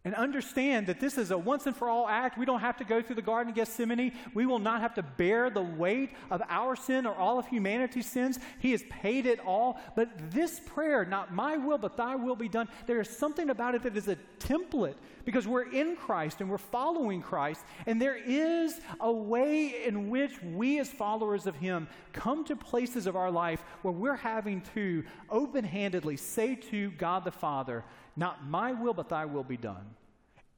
And 0.06 0.14
understand 0.14 0.86
that 0.86 1.00
this 1.00 1.18
is 1.18 1.32
a 1.32 1.36
once 1.36 1.66
and 1.66 1.74
for 1.74 1.88
all 1.88 2.06
act. 2.06 2.38
We 2.38 2.46
don't 2.46 2.60
have 2.60 2.76
to 2.76 2.84
go 2.84 3.02
through 3.02 3.16
the 3.16 3.22
Garden 3.22 3.50
of 3.50 3.56
Gethsemane. 3.56 4.12
We 4.34 4.46
will 4.46 4.60
not 4.60 4.80
have 4.80 4.94
to 4.94 5.02
bear 5.02 5.50
the 5.50 5.64
weight 5.64 6.10
of 6.30 6.40
our 6.48 6.76
sin 6.76 7.06
or 7.06 7.14
all 7.16 7.40
of 7.40 7.48
humanity's 7.48 8.06
sins. 8.06 8.38
He 8.60 8.70
has 8.70 8.84
paid 8.88 9.26
it 9.26 9.40
all. 9.44 9.80
But 9.96 10.30
this 10.30 10.60
prayer, 10.60 11.04
not 11.04 11.34
my 11.34 11.56
will, 11.56 11.76
but 11.76 11.96
thy 11.96 12.14
will 12.14 12.36
be 12.36 12.48
done, 12.48 12.68
there 12.86 13.00
is 13.00 13.10
something 13.10 13.50
about 13.50 13.74
it 13.74 13.82
that 13.82 13.96
is 13.96 14.06
a 14.06 14.16
template 14.38 14.94
because 15.26 15.46
we're 15.46 15.70
in 15.70 15.96
Christ 15.96 16.40
and 16.40 16.48
we're 16.48 16.56
following 16.56 17.20
Christ. 17.20 17.62
And 17.84 18.00
there 18.00 18.16
is 18.16 18.80
a 19.00 19.12
way 19.12 19.84
in 19.84 20.08
which 20.08 20.40
we, 20.40 20.78
as 20.78 20.88
followers 20.88 21.46
of 21.46 21.56
Him, 21.56 21.88
come 22.12 22.44
to 22.44 22.56
places 22.56 23.06
of 23.06 23.16
our 23.16 23.30
life 23.30 23.62
where 23.82 23.92
we're 23.92 24.16
having 24.16 24.62
to 24.74 25.04
open 25.28 25.64
handedly 25.64 26.16
say 26.16 26.54
to 26.70 26.92
God 26.92 27.24
the 27.24 27.32
Father, 27.32 27.84
not 28.16 28.46
my 28.46 28.72
will, 28.72 28.94
but 28.94 29.08
thy 29.08 29.24
will 29.26 29.44
be 29.44 29.56
done. 29.56 29.84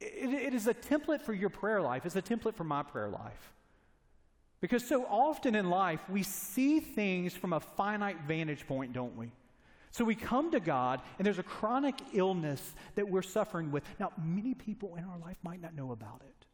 It, 0.01 0.29
it 0.29 0.55
is 0.55 0.69
a 0.69 0.75
template 0.75 1.23
for 1.23 1.33
your 1.33 1.51
prayer 1.51 1.81
life, 1.81 2.05
it's 2.07 2.15
a 2.15 2.23
template 2.23 2.55
for 2.55 2.65
my 2.65 2.83
prayer 2.83 3.09
life. 3.09 3.53
Because 4.61 4.87
so 4.87 5.07
often 5.07 5.55
in 5.55 5.71
life, 5.71 6.01
we 6.11 6.23
see 6.23 6.81
things 6.81 7.33
from 7.33 7.55
a 7.55 7.61
finite 7.61 8.19
vantage 8.27 8.67
point, 8.67 8.93
don't 8.93 9.17
we? 9.17 9.31
So 9.91 10.05
we 10.05 10.15
come 10.15 10.51
to 10.53 10.61
God, 10.61 11.01
and 11.19 11.27
there's 11.27 11.39
a 11.39 11.43
chronic 11.43 11.95
illness 12.13 12.75
that 12.95 13.09
we're 13.09 13.23
suffering 13.23 13.71
with. 13.71 13.85
Now, 13.99 14.13
many 14.23 14.55
people 14.55 14.97
in 14.97 15.05
our 15.05 15.19
life 15.19 15.37
might 15.43 15.61
not 15.61 15.75
know 15.75 15.93
about 15.93 16.23
it. 16.27 16.47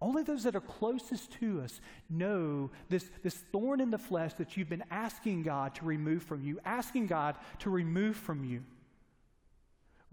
Only 0.00 0.22
those 0.22 0.42
that 0.42 0.54
are 0.54 0.60
closest 0.60 1.32
to 1.40 1.62
us 1.62 1.80
know 2.10 2.70
this, 2.90 3.10
this 3.22 3.34
thorn 3.34 3.80
in 3.80 3.90
the 3.90 3.98
flesh 3.98 4.34
that 4.34 4.56
you've 4.56 4.68
been 4.68 4.84
asking 4.90 5.42
God 5.42 5.74
to 5.76 5.86
remove 5.86 6.22
from 6.22 6.42
you, 6.42 6.60
asking 6.66 7.06
God 7.06 7.36
to 7.60 7.70
remove 7.70 8.16
from 8.16 8.44
you. 8.44 8.62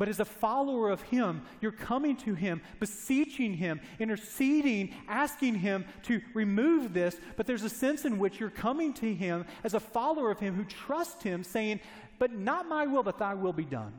But 0.03 0.09
as 0.09 0.19
a 0.19 0.25
follower 0.25 0.89
of 0.89 1.01
Him, 1.03 1.43
you're 1.61 1.71
coming 1.71 2.17
to 2.17 2.33
Him, 2.33 2.61
beseeching 2.81 3.53
Him, 3.53 3.79
interceding, 3.99 4.93
asking 5.07 5.55
Him 5.55 5.85
to 6.01 6.19
remove 6.33 6.93
this. 6.93 7.15
But 7.37 7.47
there's 7.47 7.63
a 7.63 7.69
sense 7.69 8.03
in 8.03 8.19
which 8.19 8.37
you're 8.37 8.49
coming 8.49 8.91
to 8.95 9.13
Him 9.13 9.45
as 9.63 9.75
a 9.75 9.79
follower 9.79 10.29
of 10.29 10.41
Him 10.41 10.55
who 10.55 10.65
trusts 10.65 11.23
Him, 11.23 11.41
saying, 11.45 11.79
But 12.19 12.33
not 12.33 12.67
my 12.67 12.85
will, 12.85 13.03
but 13.03 13.17
thy 13.17 13.33
will 13.33 13.53
be 13.53 13.63
done. 13.63 13.93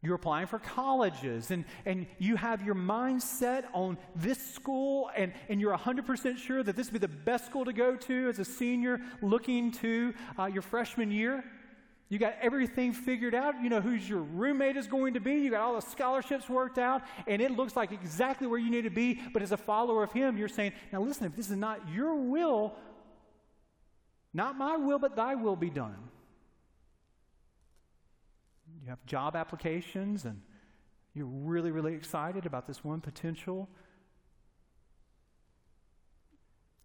You're 0.00 0.14
applying 0.14 0.46
for 0.46 0.60
colleges 0.60 1.50
and, 1.50 1.66
and 1.84 2.06
you 2.18 2.36
have 2.36 2.64
your 2.64 2.74
mind 2.74 3.22
set 3.22 3.68
on 3.74 3.98
this 4.16 4.54
school 4.54 5.10
and, 5.14 5.34
and 5.50 5.60
you're 5.60 5.76
100% 5.76 6.38
sure 6.38 6.62
that 6.62 6.74
this 6.74 6.90
would 6.90 7.02
be 7.02 7.06
the 7.06 7.12
best 7.12 7.44
school 7.44 7.66
to 7.66 7.74
go 7.74 7.96
to 7.96 8.28
as 8.30 8.38
a 8.38 8.46
senior 8.46 8.98
looking 9.20 9.72
to 9.72 10.14
uh, 10.38 10.46
your 10.46 10.62
freshman 10.62 11.10
year. 11.10 11.44
You 12.10 12.18
got 12.18 12.34
everything 12.42 12.92
figured 12.92 13.34
out. 13.34 13.54
You 13.62 13.70
know 13.70 13.80
who's 13.80 14.06
your 14.06 14.20
roommate 14.20 14.76
is 14.76 14.86
going 14.86 15.14
to 15.14 15.20
be. 15.20 15.36
You 15.36 15.50
got 15.50 15.62
all 15.62 15.74
the 15.76 15.80
scholarships 15.80 16.50
worked 16.50 16.76
out, 16.76 17.02
and 17.26 17.40
it 17.40 17.52
looks 17.52 17.76
like 17.76 17.92
exactly 17.92 18.46
where 18.46 18.58
you 18.58 18.70
need 18.70 18.82
to 18.82 18.90
be. 18.90 19.18
But 19.32 19.40
as 19.40 19.52
a 19.52 19.56
follower 19.56 20.02
of 20.02 20.12
Him, 20.12 20.36
you're 20.36 20.48
saying, 20.48 20.72
now 20.92 21.00
listen, 21.00 21.24
if 21.24 21.34
this 21.34 21.48
is 21.48 21.56
not 21.56 21.80
your 21.88 22.14
will, 22.16 22.74
not 24.34 24.58
my 24.58 24.76
will, 24.76 24.98
but 24.98 25.16
thy 25.16 25.34
will 25.34 25.56
be 25.56 25.70
done 25.70 25.96
you 28.82 28.88
have 28.88 29.04
job 29.06 29.36
applications 29.36 30.24
and 30.24 30.40
you're 31.14 31.26
really, 31.26 31.70
really 31.70 31.94
excited 31.94 32.46
about 32.46 32.66
this 32.66 32.84
one 32.84 33.00
potential 33.00 33.68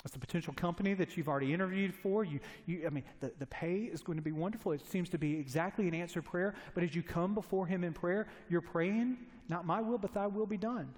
It's 0.06 0.15
a 0.15 0.20
potential 0.20 0.54
company 0.54 0.94
that 0.94 1.18
you've 1.18 1.28
already 1.28 1.52
interviewed 1.52 1.94
for. 1.94 2.24
You, 2.24 2.39
you, 2.68 2.84
I 2.86 2.91
mean, 2.91 3.04
the, 3.20 3.32
the 3.39 3.48
pay 3.48 3.89
is 3.91 4.04
going 4.04 4.18
to 4.18 4.22
be 4.22 4.32
wonderful. 4.32 4.72
It 4.72 4.86
seems 4.86 5.10
to 5.10 5.18
be 5.18 5.38
exactly 5.39 5.88
an 5.88 5.96
answered 5.96 6.26
prayer. 6.26 6.54
But 6.76 6.84
as 6.84 6.94
you 6.94 7.02
come 7.02 7.34
before 7.34 7.65
Him 7.65 7.84
in 7.84 7.91
prayer, 7.91 8.28
you're 8.48 8.62
praying, 8.62 9.18
not 9.50 9.65
my 9.65 9.82
will, 9.82 9.98
but 9.98 10.13
thy 10.13 10.28
will 10.28 10.46
be 10.46 10.58
done. 10.58 10.94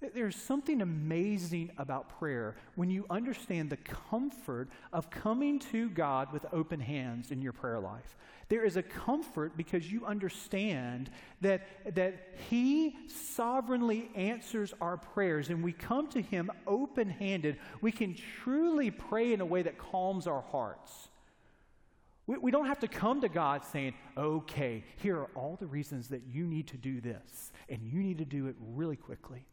There's 0.00 0.36
something 0.36 0.82
amazing 0.82 1.70
about 1.78 2.18
prayer 2.18 2.56
when 2.74 2.90
you 2.90 3.06
understand 3.08 3.70
the 3.70 3.78
comfort 3.78 4.68
of 4.92 5.08
coming 5.08 5.58
to 5.70 5.88
God 5.88 6.32
with 6.34 6.44
open 6.52 6.80
hands 6.80 7.30
in 7.30 7.40
your 7.40 7.54
prayer 7.54 7.80
life. 7.80 8.16
There 8.48 8.64
is 8.64 8.76
a 8.76 8.82
comfort 8.82 9.56
because 9.56 9.90
you 9.90 10.04
understand 10.04 11.10
that, 11.40 11.66
that 11.94 12.34
He 12.50 12.94
sovereignly 13.08 14.10
answers 14.14 14.74
our 14.82 14.98
prayers 14.98 15.48
and 15.48 15.64
we 15.64 15.72
come 15.72 16.08
to 16.08 16.20
Him 16.20 16.50
open 16.66 17.08
handed. 17.08 17.56
We 17.80 17.90
can 17.90 18.14
truly 18.42 18.90
pray 18.90 19.32
in 19.32 19.40
a 19.40 19.46
way 19.46 19.62
that 19.62 19.78
calms 19.78 20.26
our 20.26 20.42
hearts. 20.42 21.08
We, 22.26 22.36
we 22.36 22.50
don't 22.50 22.66
have 22.66 22.80
to 22.80 22.88
come 22.88 23.22
to 23.22 23.30
God 23.30 23.64
saying, 23.64 23.94
okay, 24.16 24.84
here 24.96 25.16
are 25.16 25.30
all 25.34 25.56
the 25.58 25.66
reasons 25.66 26.08
that 26.08 26.22
you 26.28 26.46
need 26.46 26.66
to 26.68 26.76
do 26.76 27.00
this, 27.00 27.50
and 27.68 27.82
you 27.82 28.00
need 28.00 28.18
to 28.18 28.24
do 28.24 28.46
it 28.46 28.56
really 28.60 28.96
quickly. 28.96 29.46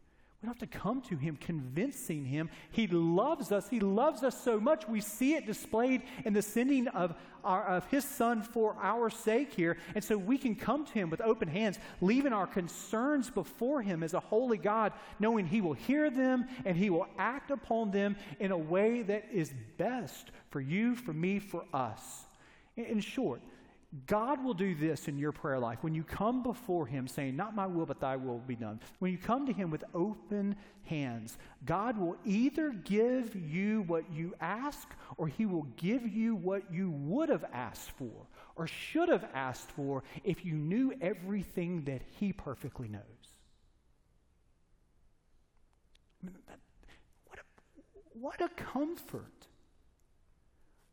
We 0.44 0.48
don't 0.48 0.60
have 0.60 0.70
to 0.70 0.78
come 0.78 1.00
to 1.04 1.16
him 1.16 1.38
convincing 1.38 2.26
him. 2.26 2.50
He 2.70 2.88
loves 2.88 3.54
us. 3.54 3.70
He 3.70 3.80
loves 3.80 4.24
us 4.24 4.44
so 4.44 4.60
much. 4.60 4.86
We 4.90 5.00
see 5.00 5.36
it 5.36 5.46
displayed 5.46 6.02
in 6.26 6.34
the 6.34 6.42
sending 6.42 6.90
of, 6.90 7.16
our, 7.46 7.66
of 7.66 7.86
his 7.86 8.04
son 8.04 8.42
for 8.42 8.76
our 8.82 9.10
sake 9.10 9.54
here. 9.54 9.78
And 9.96 10.04
so 10.04 10.18
we 10.18 10.38
can 10.38 10.56
come 10.56 10.86
to 10.86 10.92
him 10.92 11.10
with 11.10 11.22
open 11.22 11.48
hands, 11.48 11.80
leaving 12.02 12.34
our 12.34 12.46
concerns 12.46 13.30
before 13.30 13.82
him 13.82 14.04
as 14.04 14.14
a 14.14 14.20
holy 14.20 14.58
God, 14.58 14.92
knowing 15.18 15.48
he 15.48 15.62
will 15.62 15.72
hear 15.72 16.10
them 16.10 16.44
and 16.66 16.76
he 16.76 16.90
will 16.90 17.08
act 17.18 17.50
upon 17.50 17.92
them 17.92 18.18
in 18.42 18.52
a 18.52 18.58
way 18.58 19.02
that 19.04 19.24
is 19.32 19.54
best 19.78 20.32
for 20.50 20.60
you, 20.60 20.94
for 20.94 21.14
me, 21.14 21.40
for 21.40 21.64
us. 21.74 22.26
In 22.76 23.00
short, 23.00 23.42
God 24.08 24.44
will 24.44 24.56
do 24.56 24.74
this 24.74 25.08
in 25.08 25.20
your 25.20 25.32
prayer 25.32 25.60
life. 25.60 25.80
When 25.82 25.94
you 25.94 26.04
come 26.04 26.42
before 26.42 26.88
Him 26.88 27.08
saying, 27.08 27.36
Not 27.36 27.56
my 27.56 27.68
will, 27.68 27.86
but 27.86 28.00
thy 28.00 28.16
will 28.16 28.40
be 28.40 28.56
done, 28.56 28.80
when 29.00 29.12
you 29.12 29.20
come 29.20 29.46
to 29.46 29.54
Him 29.54 29.70
with 29.70 29.84
open 29.94 30.56
hands, 30.86 31.38
God 31.66 32.00
will 32.00 32.18
either 32.26 32.72
give 32.72 33.36
you 33.36 33.84
what 33.84 34.12
you 34.12 34.34
ask 34.42 34.90
or 35.18 35.28
He 35.28 35.46
will 35.46 35.68
give 35.78 36.08
you 36.08 36.36
what 36.36 36.74
you 36.74 36.90
would 36.90 37.30
have 37.30 37.46
asked 37.54 37.92
for 37.92 38.28
or 38.56 38.66
should 38.66 39.10
have 39.10 39.28
asked 39.34 39.70
for 39.72 40.04
if 40.24 40.44
you 40.44 40.54
knew 40.54 40.94
everything 41.00 41.84
that 41.84 42.02
He 42.20 42.34
perfectly 42.34 42.88
knows. 42.88 43.02
What 47.26 47.40
a, 47.40 47.44
what 48.14 48.42
a 48.42 48.50
comfort 48.56 49.43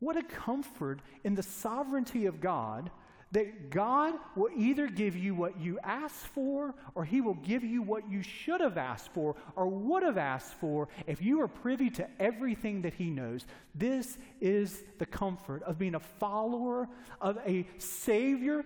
what 0.00 0.16
a 0.16 0.22
comfort 0.22 1.00
in 1.24 1.34
the 1.34 1.42
sovereignty 1.42 2.26
of 2.26 2.40
God 2.40 2.90
that 3.32 3.70
God 3.70 4.14
will 4.34 4.48
either 4.56 4.88
give 4.88 5.14
you 5.14 5.34
what 5.34 5.60
you 5.60 5.78
asked 5.84 6.26
for 6.26 6.74
or 6.94 7.04
He 7.04 7.20
will 7.20 7.34
give 7.34 7.62
you 7.62 7.80
what 7.80 8.10
you 8.10 8.22
should 8.22 8.60
have 8.60 8.76
asked 8.76 9.12
for 9.12 9.36
or 9.54 9.68
would 9.68 10.02
have 10.02 10.18
asked 10.18 10.54
for 10.54 10.88
if 11.06 11.22
you 11.22 11.40
are 11.40 11.48
privy 11.48 11.90
to 11.90 12.08
everything 12.18 12.82
that 12.82 12.94
He 12.94 13.08
knows. 13.08 13.46
This 13.74 14.18
is 14.40 14.82
the 14.98 15.06
comfort 15.06 15.62
of 15.62 15.78
being 15.78 15.94
a 15.94 16.00
follower 16.00 16.88
of 17.20 17.38
a 17.46 17.66
Savior 17.78 18.64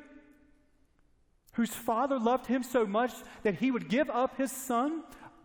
whose 1.52 1.70
Father 1.70 2.18
loved 2.18 2.46
Him 2.46 2.62
so 2.62 2.86
much 2.86 3.12
that 3.42 3.56
He 3.56 3.70
would 3.70 3.88
give 3.88 4.08
up 4.08 4.38
His 4.38 4.50
Son 4.50 5.02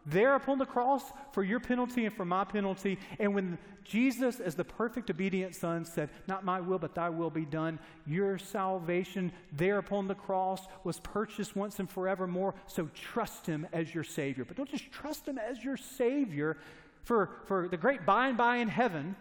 there 0.09 0.35
upon 0.35 0.57
the 0.57 0.65
cross 0.65 1.03
for 1.31 1.43
your 1.43 1.59
penalty 1.59 2.05
and 2.05 2.15
for 2.15 2.25
my 2.25 2.43
penalty. 2.43 2.99
And 3.19 3.33
when 3.33 3.57
Jesus, 3.83 4.39
as 4.39 4.55
the 4.55 4.63
perfect 4.63 5.09
obedient 5.09 5.55
Son, 5.55 5.85
said, 5.85 6.09
Not 6.27 6.45
my 6.45 6.59
will, 6.59 6.79
but 6.79 6.95
thy 6.95 7.09
will 7.09 7.29
be 7.29 7.45
done, 7.45 7.79
your 8.05 8.37
salvation 8.37 9.31
there 9.51 9.77
upon 9.77 10.07
the 10.07 10.15
cross 10.15 10.67
was 10.83 10.99
purchased 10.99 11.55
once 11.55 11.79
and 11.79 11.89
forevermore. 11.89 12.55
So 12.67 12.89
trust 12.93 13.45
him 13.45 13.67
as 13.73 13.93
your 13.93 14.03
Savior. 14.03 14.45
But 14.45 14.57
don't 14.57 14.69
just 14.69 14.91
trust 14.91 15.27
him 15.27 15.37
as 15.37 15.63
your 15.63 15.77
Savior 15.77 16.57
for, 17.03 17.31
for 17.45 17.67
the 17.67 17.77
great 17.77 18.05
by 18.05 18.27
and 18.27 18.37
by 18.37 18.57
in 18.57 18.67
heaven, 18.67 19.15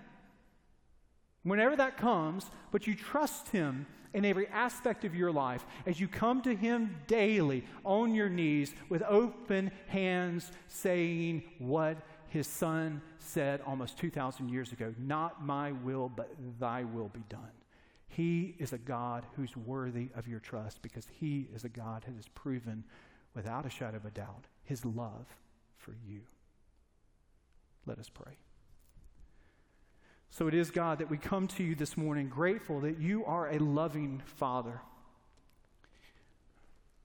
whenever 1.42 1.76
that 1.76 1.96
comes, 1.96 2.50
but 2.70 2.86
you 2.86 2.94
trust 2.94 3.48
him 3.48 3.86
in 4.14 4.24
every 4.24 4.46
aspect 4.48 5.04
of 5.04 5.14
your 5.14 5.32
life 5.32 5.66
as 5.86 6.00
you 6.00 6.08
come 6.08 6.42
to 6.42 6.54
Him 6.54 6.96
daily 7.06 7.64
on 7.84 8.14
your 8.14 8.28
knees 8.28 8.74
with 8.88 9.02
open 9.02 9.70
hands, 9.88 10.50
saying 10.66 11.42
what 11.58 11.98
His 12.28 12.46
Son 12.46 13.00
said 13.18 13.60
almost 13.66 13.98
2,000 13.98 14.48
years 14.48 14.72
ago 14.72 14.94
Not 14.98 15.44
my 15.44 15.72
will, 15.72 16.08
but 16.08 16.34
thy 16.58 16.84
will 16.84 17.08
be 17.08 17.24
done. 17.28 17.40
He 18.08 18.56
is 18.58 18.72
a 18.72 18.78
God 18.78 19.24
who's 19.36 19.56
worthy 19.56 20.08
of 20.16 20.26
your 20.26 20.40
trust 20.40 20.82
because 20.82 21.06
He 21.20 21.48
is 21.54 21.64
a 21.64 21.68
God 21.68 22.04
who 22.06 22.14
has 22.16 22.28
proven 22.28 22.84
without 23.34 23.66
a 23.66 23.70
shadow 23.70 23.98
of 23.98 24.04
a 24.04 24.10
doubt 24.10 24.46
His 24.64 24.84
love 24.84 25.26
for 25.76 25.94
you. 26.06 26.22
Let 27.86 27.98
us 27.98 28.08
pray. 28.08 28.36
So 30.30 30.46
it 30.46 30.54
is, 30.54 30.70
God, 30.70 30.98
that 30.98 31.10
we 31.10 31.18
come 31.18 31.48
to 31.48 31.64
you 31.64 31.74
this 31.74 31.96
morning 31.96 32.28
grateful 32.28 32.80
that 32.80 32.98
you 32.98 33.24
are 33.24 33.48
a 33.48 33.58
loving 33.58 34.22
Father. 34.24 34.80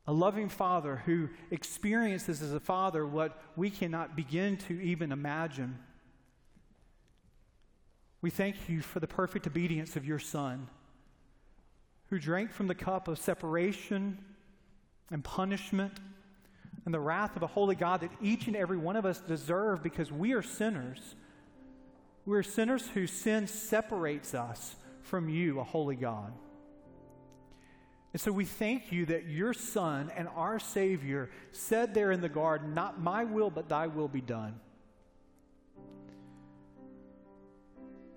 A 0.05 0.13
loving 0.13 0.49
Father 0.49 1.01
who 1.05 1.29
experiences 1.49 2.41
as 2.41 2.53
a 2.53 2.59
Father 2.59 3.07
what 3.07 3.41
we 3.55 3.69
cannot 3.69 4.15
begin 4.15 4.57
to 4.57 4.79
even 4.81 5.11
imagine. 5.11 5.79
We 8.21 8.29
thank 8.29 8.69
you 8.69 8.81
for 8.81 8.99
the 8.99 9.07
perfect 9.07 9.47
obedience 9.47 9.95
of 9.95 10.05
your 10.05 10.19
Son, 10.19 10.69
who 12.09 12.19
drank 12.19 12.51
from 12.51 12.67
the 12.67 12.75
cup 12.75 13.07
of 13.07 13.17
separation 13.17 14.17
and 15.09 15.23
punishment 15.23 15.93
and 16.85 16.93
the 16.93 16.99
wrath 16.99 17.35
of 17.35 17.43
a 17.43 17.47
holy 17.47 17.75
God 17.75 18.01
that 18.01 18.11
each 18.21 18.47
and 18.47 18.55
every 18.55 18.77
one 18.77 18.95
of 18.95 19.05
us 19.05 19.19
deserve 19.19 19.81
because 19.81 20.11
we 20.11 20.33
are 20.33 20.41
sinners. 20.41 21.15
We're 22.25 22.43
sinners 22.43 22.87
whose 22.87 23.11
sin 23.11 23.47
separates 23.47 24.33
us 24.33 24.75
from 25.01 25.29
you, 25.29 25.59
a 25.59 25.63
holy 25.63 25.95
God. 25.95 26.33
And 28.13 28.21
so 28.21 28.31
we 28.31 28.45
thank 28.45 28.91
you 28.91 29.07
that 29.07 29.27
your 29.27 29.53
Son 29.53 30.11
and 30.15 30.27
our 30.35 30.59
Savior 30.59 31.31
said 31.51 31.93
there 31.93 32.11
in 32.11 32.21
the 32.21 32.29
garden, 32.29 32.73
Not 32.73 33.01
my 33.01 33.23
will, 33.23 33.49
but 33.49 33.67
thy 33.67 33.87
will 33.87 34.07
be 34.07 34.21
done. 34.21 34.59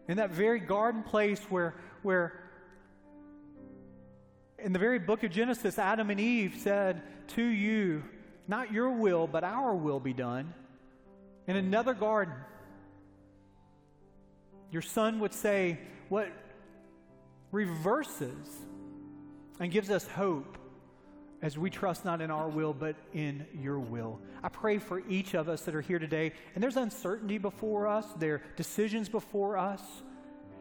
In 0.07 0.19
that 0.19 0.31
very 0.31 0.61
garden 0.61 1.03
place 1.03 1.40
where, 1.49 1.75
where 2.03 2.38
in 4.59 4.73
the 4.73 4.79
very 4.79 4.99
book 4.99 5.25
of 5.25 5.33
Genesis, 5.33 5.79
Adam 5.79 6.11
and 6.11 6.21
Eve 6.21 6.57
said 6.59 7.03
to 7.29 7.42
you, 7.42 8.05
Not 8.47 8.73
your 8.73 8.90
will, 8.90 9.27
but 9.27 9.45
our 9.45 9.75
will 9.75 9.99
be 9.99 10.12
done. 10.12 10.53
In 11.47 11.57
another 11.57 11.95
garden, 11.95 12.35
your 14.77 14.83
son 14.83 15.21
would 15.21 15.33
say 15.33 15.79
what 16.11 16.29
reverses 17.51 18.47
and 19.59 19.73
gives 19.73 19.89
us 19.89 20.07
hope 20.07 20.59
as 21.41 21.57
we 21.57 21.71
trust 21.71 22.05
not 22.05 22.21
in 22.21 22.31
our 22.31 22.51
will, 22.51 22.75
but 22.75 22.95
in 23.15 23.47
your 23.59 23.79
will. 23.79 24.21
I 24.43 24.51
pray 24.51 24.77
for 24.77 25.01
each 25.09 25.33
of 25.33 25.49
us 25.49 25.62
that 25.62 25.75
are 25.75 25.81
here 25.81 25.99
today, 25.99 26.31
and 26.55 26.62
there's 26.62 26.77
uncertainty 26.77 27.39
before 27.39 27.87
us, 27.87 28.05
there 28.19 28.35
are 28.35 28.43
decisions 28.57 29.09
before 29.09 29.57
us, 29.57 29.81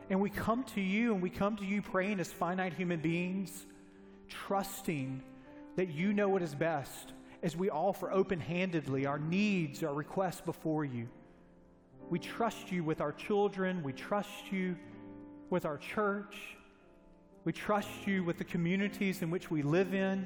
and 0.10 0.22
we 0.22 0.30
come 0.30 0.64
to 0.76 0.80
you 0.80 1.14
and 1.14 1.22
we 1.22 1.30
come 1.30 1.58
to 1.58 1.66
you 1.66 1.82
praying 1.82 2.22
as 2.22 2.32
finite 2.32 2.74
human 2.74 3.02
beings, 3.02 3.66
trusting 4.30 5.22
that 5.76 5.90
you 5.90 6.14
know 6.14 6.30
what 6.30 6.42
is 6.42 6.56
best 6.56 7.12
as 7.44 7.58
we 7.58 7.70
offer 7.70 8.10
open 8.10 8.40
handedly 8.40 9.06
our 9.06 9.20
needs, 9.20 9.84
our 9.84 9.94
requests 9.94 10.40
before 10.40 10.86
you. 10.86 11.10
We 12.10 12.20
trust 12.20 12.72
you 12.72 12.84
with 12.84 13.02
our 13.02 13.12
children. 13.12 13.84
We 13.84 13.94
trust 13.94 14.52
you 14.52 14.76
with 15.50 15.66
our 15.66 15.78
church. 15.78 16.36
We 17.46 17.54
trust 17.54 17.90
you 18.06 18.24
with 18.24 18.38
the 18.38 18.44
communities 18.44 19.22
in 19.22 19.30
which 19.30 19.52
we 19.52 19.62
live 19.62 19.94
in, 19.94 20.26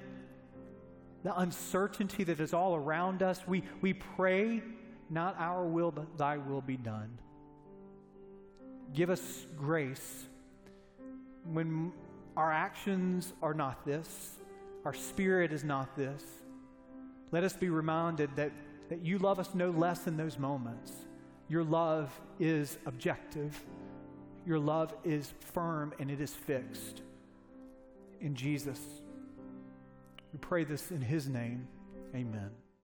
the 1.24 1.38
uncertainty 1.38 2.24
that 2.24 2.40
is 2.40 2.54
all 2.54 2.76
around 2.76 3.22
us. 3.22 3.42
We, 3.46 3.64
we 3.82 3.94
pray, 3.94 4.64
not 5.10 5.36
our 5.38 5.66
will, 5.66 5.92
but 5.92 6.18
thy 6.18 6.38
will 6.38 6.62
be 6.62 6.78
done. 6.78 7.18
Give 8.94 9.10
us 9.10 9.46
grace 9.58 10.26
when 11.52 11.92
our 12.38 12.52
actions 12.52 13.34
are 13.42 13.54
not 13.54 13.86
this, 13.86 14.40
our 14.86 14.94
spirit 14.94 15.52
is 15.52 15.64
not 15.64 15.96
this. 15.96 16.24
Let 17.32 17.44
us 17.44 17.54
be 17.54 17.70
reminded 17.70 18.30
that, 18.38 18.52
that 18.90 19.06
you 19.06 19.20
love 19.20 19.40
us 19.40 19.54
no 19.54 19.72
less 19.72 20.08
in 20.08 20.18
those 20.18 20.40
moments. 20.40 20.92
Your 21.50 21.64
love 21.64 22.12
is 22.40 22.78
objective. 22.86 23.60
Your 24.46 24.60
love 24.60 24.94
is 25.04 25.34
firm 25.54 25.94
and 26.00 26.10
it 26.12 26.22
is 26.22 26.34
fixed. 26.34 27.02
In 28.22 28.36
Jesus. 28.36 28.80
We 30.32 30.40
pray 30.40 30.64
this 30.64 30.92
in 30.92 31.02
His 31.02 31.28
name. 31.28 31.68
Amen. 32.14 32.52